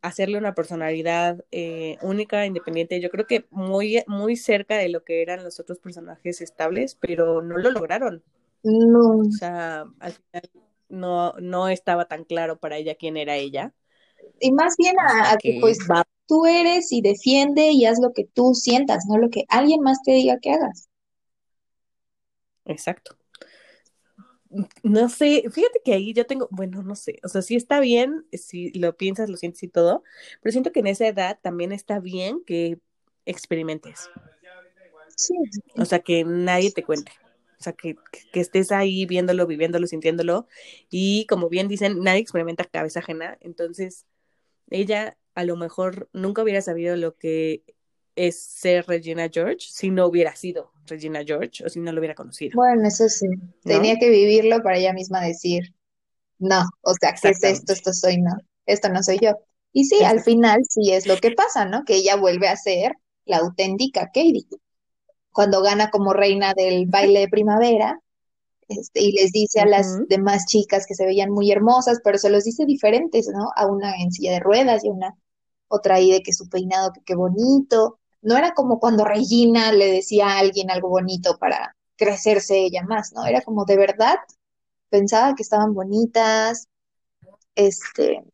[0.00, 5.22] hacerle una personalidad eh, única, independiente, yo creo que muy, muy cerca de lo que
[5.22, 8.22] eran los otros personajes estables, pero no lo lograron.
[8.64, 9.18] No.
[9.18, 10.50] O sea, al final
[10.88, 13.72] no, no estaba tan claro para ella quién era ella.
[14.40, 15.78] Y más bien a, que, pues
[16.32, 20.02] tú eres y defiende y haz lo que tú sientas, no lo que alguien más
[20.02, 20.88] te diga que hagas.
[22.64, 23.16] Exacto
[24.82, 28.26] no sé, fíjate que ahí yo tengo, bueno, no sé, o sea, sí está bien,
[28.32, 30.02] si lo piensas, lo sientes y todo,
[30.40, 32.78] pero siento que en esa edad también está bien que
[33.24, 34.10] experimentes.
[35.16, 35.34] Sí.
[35.76, 37.12] O sea, que nadie te cuente.
[37.58, 37.96] O sea, que,
[38.32, 40.48] que, estés ahí viéndolo, viviéndolo, sintiéndolo.
[40.90, 43.38] Y como bien dicen, nadie experimenta cabeza ajena.
[43.40, 44.06] Entonces,
[44.68, 47.64] ella a lo mejor nunca hubiera sabido lo que
[48.16, 52.14] es ser Regina George si no hubiera sido Regina George o si no lo hubiera
[52.14, 52.52] conocido.
[52.54, 53.26] Bueno, eso sí,
[53.62, 55.74] tenía que vivirlo para ella misma decir,
[56.38, 57.72] no, o sea, ¿qué es esto?
[57.72, 58.32] Esto soy no,
[58.66, 59.32] esto no soy yo.
[59.72, 61.84] Y sí, al final sí es lo que pasa, ¿no?
[61.84, 62.92] Que ella vuelve a ser
[63.24, 64.46] la auténtica Katie.
[65.30, 68.00] Cuando gana como reina del baile de primavera,
[68.78, 72.30] este, y les dice a las demás chicas que se veían muy hermosas, pero se
[72.30, 73.50] los dice diferentes, ¿no?
[73.56, 75.16] A una en silla de ruedas y a una
[75.68, 79.90] otra ahí de que su peinado, que qué bonito, no era como cuando Regina le
[79.92, 83.24] decía a alguien algo bonito para crecerse ella más, ¿no?
[83.26, 84.16] Era como de verdad,
[84.90, 86.68] pensaba que estaban bonitas,
[87.54, 88.24] este,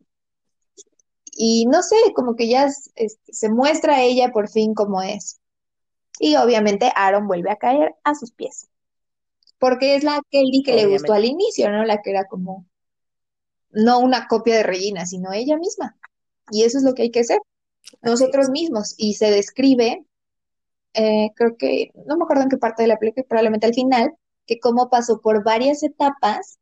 [1.32, 5.40] y no sé, como que ya se muestra a ella por fin como es.
[6.18, 8.68] Y obviamente Aaron vuelve a caer a sus pies.
[9.58, 11.84] Porque es la Kelly que le gustó al inicio, ¿no?
[11.84, 12.66] La que era como,
[13.70, 15.96] no una copia de Regina, sino ella misma.
[16.50, 17.40] Y eso es lo que hay que hacer
[18.02, 20.04] nosotros mismos y se describe,
[20.94, 24.12] eh, creo que, no me acuerdo en qué parte de la película, probablemente al final,
[24.46, 26.58] que cómo pasó por varias etapas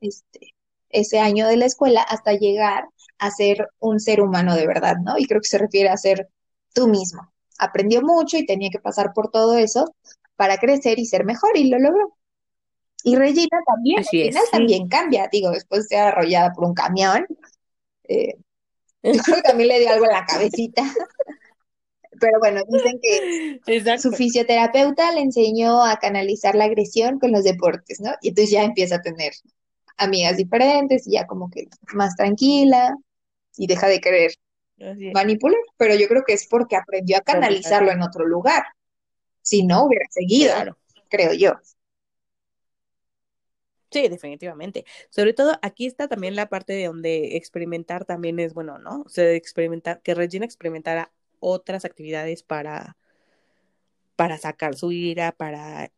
[0.00, 0.54] este,
[0.90, 2.84] ese año de la escuela hasta llegar
[3.18, 5.18] a ser un ser humano de verdad, ¿no?
[5.18, 6.28] Y creo que se refiere a ser
[6.74, 7.32] tú mismo.
[7.58, 9.94] Aprendió mucho y tenía que pasar por todo eso
[10.36, 12.16] para crecer y ser mejor y lo logró.
[13.04, 17.26] Y Regina también, al final también cambia, digo, después de ser arrollada por un camión,
[18.08, 18.34] eh,
[19.44, 20.82] también le dio algo en la cabecita.
[22.20, 28.00] Pero bueno, dicen que su fisioterapeuta le enseñó a canalizar la agresión con los deportes,
[28.00, 28.10] ¿no?
[28.20, 29.32] Y entonces ya empieza a tener
[29.96, 32.94] amigas diferentes y ya como que más tranquila
[33.56, 34.32] y deja de querer
[35.14, 35.60] manipular.
[35.78, 38.64] Pero yo creo que es porque aprendió a canalizarlo en otro lugar.
[39.40, 40.52] Si no, hubiera seguido,
[41.08, 41.54] creo yo.
[43.90, 44.84] Sí, definitivamente.
[45.10, 49.02] Sobre todo aquí está también la parte de donde experimentar también es bueno, ¿no?
[49.02, 52.96] O sea, experimentar, que Regina experimentara otras actividades para,
[54.16, 55.90] para sacar su ira, para,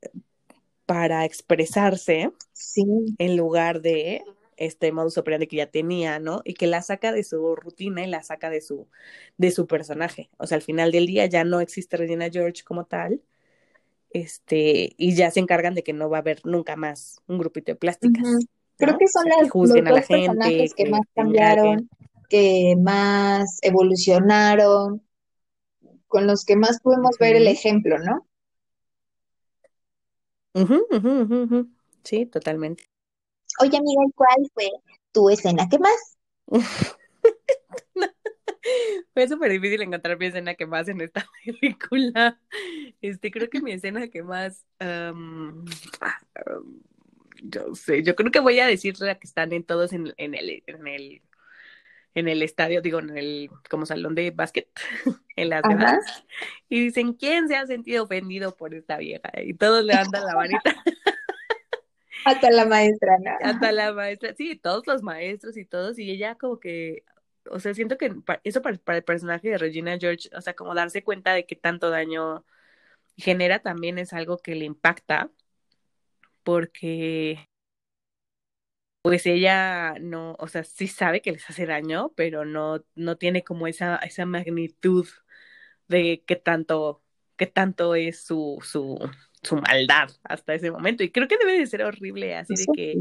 [0.87, 2.85] para expresarse, Sí,
[3.19, 4.25] en lugar de
[4.57, 6.43] este modus operandi que ya tenía, ¿no?
[6.45, 8.89] Y que la saca de su rutina y la saca de su,
[9.39, 10.31] de su personaje.
[10.39, 13.23] O sea, al final del día ya no existe Regina George como tal,
[14.13, 17.73] este, y ya se encargan de que no va a haber nunca más un grupito
[17.73, 18.47] de plásticas.
[18.77, 18.99] Creo ¿no?
[18.99, 21.89] que son las, juzguen los la gente, personajes que que más cambiaron,
[22.29, 25.03] que más evolucionaron,
[26.09, 28.27] con los que más podemos ver el ejemplo, ¿no?
[30.55, 31.69] Ujú.
[32.05, 32.85] Sí, totalmente.
[33.61, 34.71] Oye, amiga, ¿y cuál fue
[35.13, 35.69] tu escena?
[35.71, 36.19] ¿Qué más?
[39.15, 42.39] Fue súper difícil encontrar mi escena que más en esta película.
[43.01, 45.13] Este, creo que mi escena que más, ah,
[47.43, 50.35] yo sé, yo creo que voy a decir la que están en todos en, en
[50.35, 51.23] el, en el,
[52.15, 54.69] en el estadio, digo, en el, como salón de básquet,
[55.37, 56.25] en las gradas,
[56.69, 59.31] y dicen, ¿quién se ha sentido ofendido por esta vieja?
[59.43, 60.85] Y todos levantan la manita,
[62.25, 63.33] Hasta la maestra, ¿no?
[63.43, 67.05] hasta la maestra, sí, todos los maestros y todos, y ella como que,
[67.51, 68.15] o sea, siento que
[68.45, 71.57] eso para, para el personaje de Regina George, o sea, como darse cuenta de que
[71.57, 72.45] tanto daño
[73.17, 75.31] genera también es algo que le impacta,
[76.43, 77.49] porque
[79.03, 83.43] pues ella no, o sea, sí sabe que les hace daño, pero no, no tiene
[83.45, 85.09] como esa, esa magnitud
[85.89, 87.03] de qué tanto,
[87.37, 88.99] qué tanto es su, su,
[89.43, 91.03] su maldad hasta ese momento.
[91.03, 93.01] Y creo que debe de ser horrible, así de que.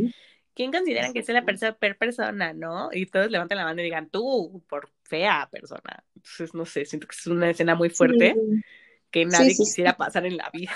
[0.55, 2.89] ¿Quién consideran que es la per persona, no?
[2.91, 6.03] Y todos levantan la mano y digan, tú, por fea persona.
[6.15, 8.63] Entonces, no sé, siento que es una escena muy fuerte Sí,
[9.11, 9.65] que nadie sí, sí.
[9.65, 10.73] quisiera pasar en la vida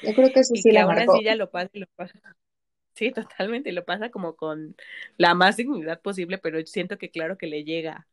[0.00, 1.12] Yo creo que eso y sí que la aún marcó.
[1.12, 2.18] así ella lo pasa y lo pasa.
[2.94, 4.76] Sí, totalmente, lo pasa como con
[5.16, 8.06] la más dignidad posible, pero siento que claro que le llega.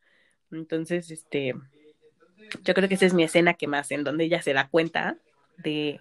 [0.51, 1.55] Entonces, este,
[2.63, 5.17] yo creo que esa es mi escena que más, en donde ella se da cuenta
[5.57, 5.99] de,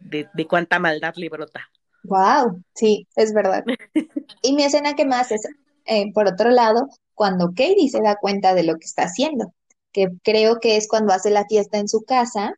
[0.00, 1.70] de, de cuánta maldad le brota.
[2.04, 3.64] Wow, sí, es verdad.
[4.42, 5.42] Y mi escena que más es,
[5.86, 9.52] eh, por otro lado, cuando Katie se da cuenta de lo que está haciendo,
[9.92, 12.52] que creo que es cuando hace la fiesta en su casa,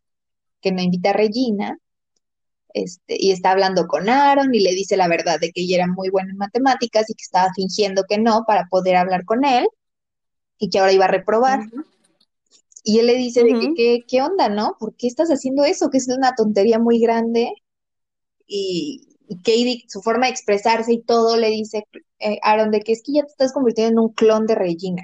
[0.60, 1.78] que no invita a Regina,
[2.74, 5.86] este, y está hablando con Aaron y le dice la verdad de que ella era
[5.86, 9.66] muy buena en matemáticas y que estaba fingiendo que no para poder hablar con él
[10.58, 11.60] y que ahora iba a reprobar.
[12.84, 14.76] Y él le dice de que, ¿qué, qué onda, no?
[14.78, 15.90] ¿Por qué estás haciendo eso?
[15.90, 17.52] Que es una tontería muy grande.
[18.46, 21.84] Y, y Katie, su forma de expresarse y todo, le dice
[22.18, 25.02] eh, Aaron de que es que ya te estás convirtiendo en un clon de Regina.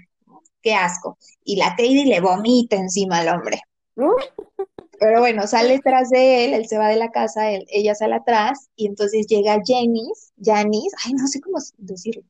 [0.62, 1.18] Qué asco.
[1.44, 3.60] Y la Katie le vomita encima al hombre.
[4.98, 8.14] Pero bueno, sale tras de él, él se va de la casa, él- ella sale
[8.14, 12.22] atrás y entonces llega Janice, Janice, ay, no sé cómo decirlo,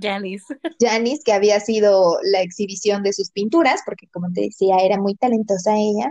[0.00, 0.54] Janice.
[0.80, 5.14] Janice, que había sido la exhibición de sus pinturas, porque como te decía, era muy
[5.14, 6.10] talentosa ella,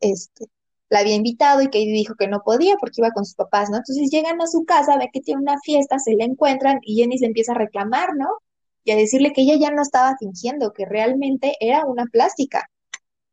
[0.00, 0.46] este,
[0.90, 3.76] la había invitado y Katie dijo que no podía porque iba con sus papás, ¿no?
[3.76, 7.22] Entonces llegan a su casa, ve que tiene una fiesta, se la encuentran y Janice
[7.22, 8.28] le empieza a reclamar, ¿no?
[8.84, 12.70] Y a decirle que ella ya no estaba fingiendo, que realmente era una plástica,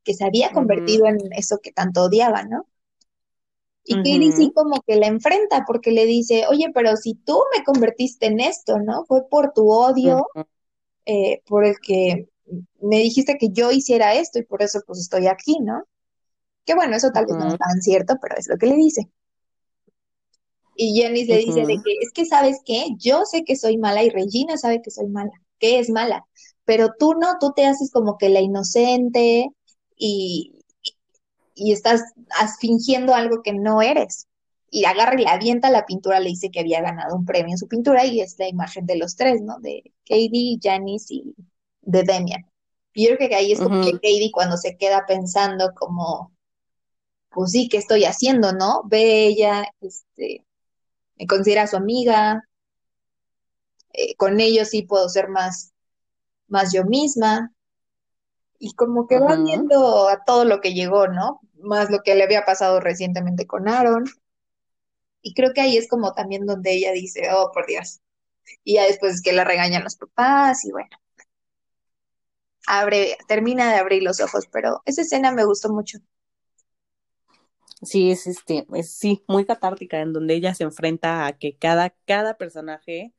[0.04, 2.68] que se había convertido en eso que tanto odiaba, ¿no?
[3.88, 7.64] Y Katie sí como que la enfrenta porque le dice, oye, pero si tú me
[7.64, 9.06] convertiste en esto, ¿no?
[9.06, 10.28] Fue por tu odio,
[11.06, 12.28] eh, por el que
[12.82, 15.84] me dijiste que yo hiciera esto y por eso pues estoy aquí, ¿no?
[16.66, 19.10] Que bueno, eso tal vez no es tan cierto, pero es lo que le dice.
[20.76, 24.04] Y Janice le dice de que es que sabes qué, yo sé que soy mala
[24.04, 26.26] y Regina sabe que soy mala, que es mala,
[26.66, 29.48] pero tú no, tú te haces como que la inocente
[29.96, 30.56] y,
[31.54, 32.02] y estás
[32.60, 34.28] fingiendo algo que no eres.
[34.70, 37.58] Y agarra y le avienta la pintura, le dice que había ganado un premio en
[37.58, 39.60] su pintura y es la imagen de los tres, ¿no?
[39.60, 41.36] De Katie, Janice y
[41.82, 42.46] de Demian.
[42.94, 46.35] Y yo creo que ahí es como que Katie cuando se queda pensando como,
[47.36, 48.84] pues sí, ¿qué estoy haciendo, no?
[48.86, 50.46] Ve ella, este,
[51.18, 52.42] me considera su amiga,
[53.92, 55.74] eh, con ellos sí puedo ser más,
[56.48, 57.52] más yo misma.
[58.58, 61.42] Y como que va viendo a todo lo que llegó, ¿no?
[61.56, 64.06] Más lo que le había pasado recientemente con Aaron.
[65.22, 68.00] Y creo que ahí es como también donde ella dice, oh, por Dios.
[68.64, 70.90] Y ya después es que la regañan los papás y bueno,
[72.66, 76.00] abre, termina de abrir los ojos, pero esa escena me gustó mucho.
[77.86, 81.92] Sí, es este, es sí, muy catártica, en donde ella se enfrenta a que cada,
[82.06, 83.14] cada personaje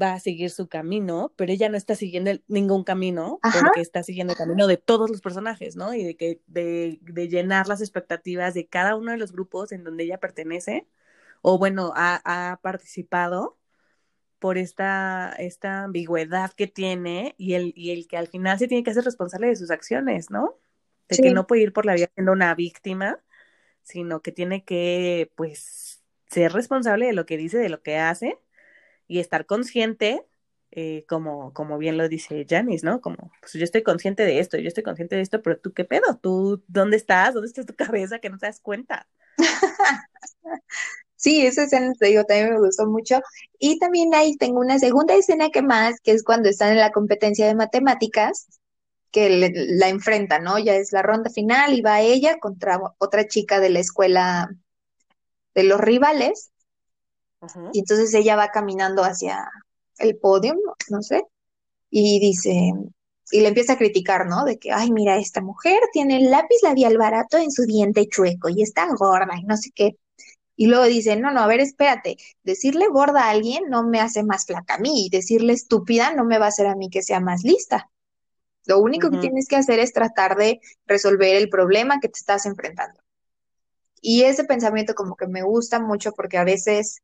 [0.00, 3.80] va a seguir su camino, pero ella no está siguiendo el- ningún camino Ajá, porque
[3.80, 5.94] está siguiendo el camino de todos los personajes, ¿no?
[5.94, 9.84] Y de que de, de llenar las expectativas de cada uno de los grupos en
[9.84, 10.88] donde ella pertenece
[11.42, 13.58] o bueno, ha, ha participado
[14.40, 18.84] por esta, esta ambigüedad que tiene y el, y el que al final se tiene
[18.84, 20.56] que hacer responsable de sus acciones, ¿no?
[21.08, 21.22] De Sí.
[21.22, 23.20] que no puede ir por la vida siendo una víctima,
[23.84, 28.38] sino que tiene que, pues, ser responsable de lo que dice, de lo que hace
[29.08, 30.24] y estar consciente,
[30.72, 33.00] eh, como, como bien lo dice Janice, ¿no?
[33.00, 35.84] Como, pues yo estoy consciente de esto, yo estoy consciente de esto, pero tú qué
[35.84, 37.34] pedo, tú, ¿dónde estás?
[37.34, 39.06] ¿Dónde está tu cabeza que no te das cuenta?
[41.16, 43.20] Sí, esa escena, te digo, también me gustó mucho.
[43.58, 46.90] Y también ahí tengo una segunda escena que más, que es cuando están en la
[46.90, 48.60] competencia de matemáticas,
[49.14, 50.58] que le- la enfrentan, ¿no?
[50.60, 54.50] Ya es la ronda final y va ella contra otra chica de la escuela
[55.54, 56.52] de los rivales.
[57.72, 59.48] Y entonces ella va caminando hacia
[59.98, 60.54] el podio,
[60.90, 61.22] no sé,
[61.90, 62.72] y dice,
[63.32, 64.44] y le empieza a criticar, ¿no?
[64.44, 68.48] De que, ay, mira, esta mujer tiene el lápiz labial barato en su diente chueco
[68.50, 69.96] y está gorda y no sé qué.
[70.56, 74.24] Y luego dice, no, no, a ver, espérate, decirle gorda a alguien no me hace
[74.24, 77.02] más flaca a mí y decirle estúpida no me va a hacer a mí que
[77.02, 77.90] sea más lista.
[78.66, 82.46] Lo único que tienes que hacer es tratar de resolver el problema que te estás
[82.46, 83.00] enfrentando.
[84.00, 87.02] Y ese pensamiento como que me gusta mucho porque a veces,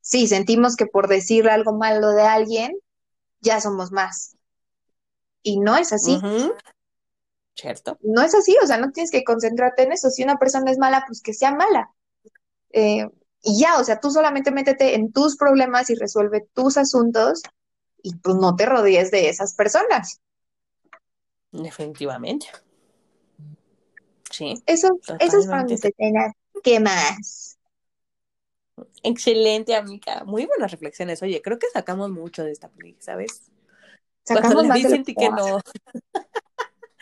[0.00, 2.78] sí, sentimos que por decir algo malo de alguien,
[3.40, 4.36] ya somos más.
[5.42, 6.20] Y no es así.
[7.54, 7.98] ¿Cierto?
[8.00, 10.08] no es así, o sea, no tienes que concentrarte en eso.
[10.08, 11.90] Si una persona es mala, pues que sea mala.
[12.70, 13.06] Eh,
[13.42, 17.42] y ya, o sea, tú solamente métete en tus problemas y resuelve tus asuntos
[18.02, 20.20] y pues no te rodees de esas personas.
[21.52, 22.48] Definitivamente.
[24.30, 24.88] Sí, Eso,
[25.18, 26.32] esas fueron mis escenas.
[26.64, 27.56] ¿Qué más?
[29.02, 30.24] excelente, amiga.
[30.24, 31.22] Muy buenas reflexiones.
[31.22, 33.50] Oye, creo que sacamos mucho de esta película, ¿sabes?
[34.24, 35.58] Sacamos más vi sentí que no,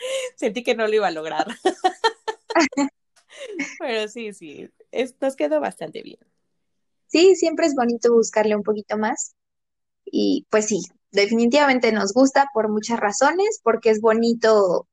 [0.35, 1.47] sentí que no lo iba a lograr.
[3.79, 6.19] Pero sí, sí, es- nos quedó bastante bien.
[7.07, 9.35] Sí, siempre es bonito buscarle un poquito más.
[10.05, 10.81] Y pues sí,
[11.11, 14.87] definitivamente nos gusta por muchas razones, porque es bonito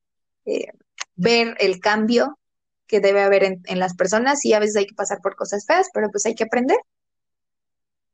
[0.44, 0.72] eh,
[1.16, 2.38] ver el cambio
[2.86, 5.66] que debe haber en, en las personas y a veces hay que pasar por cosas
[5.66, 6.78] feas, pero pues hay que aprender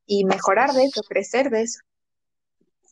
[0.05, 1.79] y mejorar de eso, crecer de eso.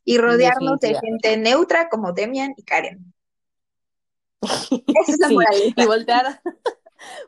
[0.05, 3.14] Y rodearnos de gente neutra como Demian y Karen.
[4.41, 6.41] Esa es la Sí, y voltear,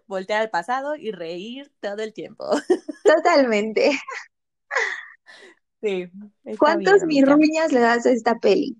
[0.07, 2.49] voltear al pasado y reír todo el tiempo.
[3.03, 3.97] Totalmente.
[5.85, 6.09] Sí,
[6.57, 8.77] ¿Cuántos bien, mirruñas le das a esta peli?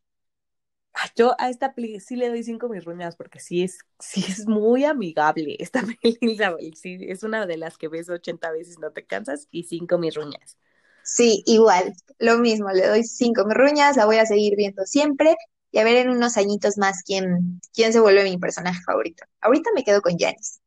[1.16, 4.86] Yo a esta peli sí le doy cinco mirruñas porque sí es, sí es muy
[4.86, 6.74] amigable esta peli.
[6.76, 10.58] Sí, es una de las que ves 80 veces no te cansas y cinco mirruñas.
[11.04, 15.36] Sí, igual, lo mismo, le doy cinco mirruñas, la voy a seguir viendo siempre
[15.72, 19.24] y a ver en unos añitos más quién, quién se vuelve mi personaje favorito.
[19.42, 20.60] Ahorita me quedo con Janice.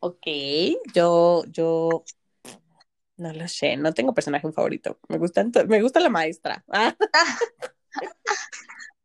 [0.00, 0.26] Ok,
[0.94, 2.04] yo, yo
[3.22, 4.98] no lo sé, no tengo personaje favorito.
[5.08, 6.64] Me gustan, to- me gusta la maestra.
[6.72, 6.94] Ah,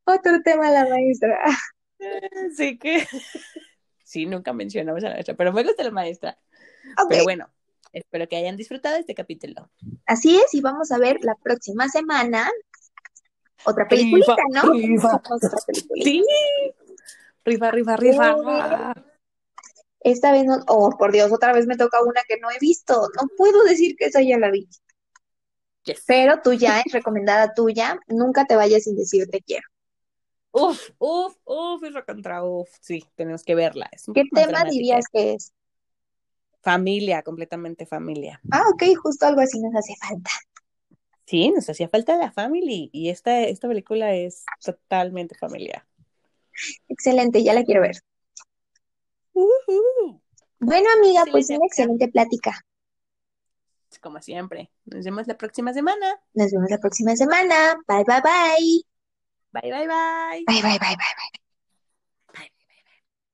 [0.05, 1.37] Otro tema, la maestra.
[2.57, 3.05] sí que
[4.03, 6.37] sí, nunca mencionamos a la maestra, pero me gusta la maestra.
[7.09, 7.49] Pero bueno,
[7.91, 9.69] espero que hayan disfrutado este capítulo.
[10.05, 12.49] así es, y vamos a ver la próxima semana
[13.65, 14.73] otra peliculita, Rifa, ¿no?
[14.73, 15.15] rifa.
[15.29, 16.09] Otra peliculita.
[16.09, 16.23] Sí,
[17.43, 18.93] rifa, rifa, rifa.
[20.07, 22.93] Esta vez no, oh, por Dios, otra vez me toca una que no he visto.
[22.93, 24.69] No puedo decir que esa ya la vi.
[25.83, 26.01] Yes.
[26.07, 27.99] Pero tú ya es recomendada tuya.
[28.07, 29.67] Nunca te vayas sin decir te quiero.
[30.51, 32.69] Uf, uf, uf, es contra uf.
[32.79, 33.89] Sí, tenemos que verla.
[33.91, 35.51] Es ¿Qué tema dirías que es?
[36.61, 38.39] Familia, completamente familia.
[38.49, 40.31] Ah, ok, justo algo así nos hace falta.
[41.25, 45.85] Sí, nos hacía falta la family y esta, esta película es totalmente familiar.
[46.87, 47.97] Excelente, ya la quiero ver.
[50.59, 52.65] Bueno, amiga, pues una excelente plática.
[54.01, 54.69] Como siempre.
[54.85, 56.19] Nos vemos la próxima semana.
[56.33, 57.77] Nos vemos la próxima semana.
[57.87, 58.83] Bye, bye, bye.
[59.51, 60.43] Bye, bye, bye.
[60.45, 61.46] Bye, bye, bye, bye, bye.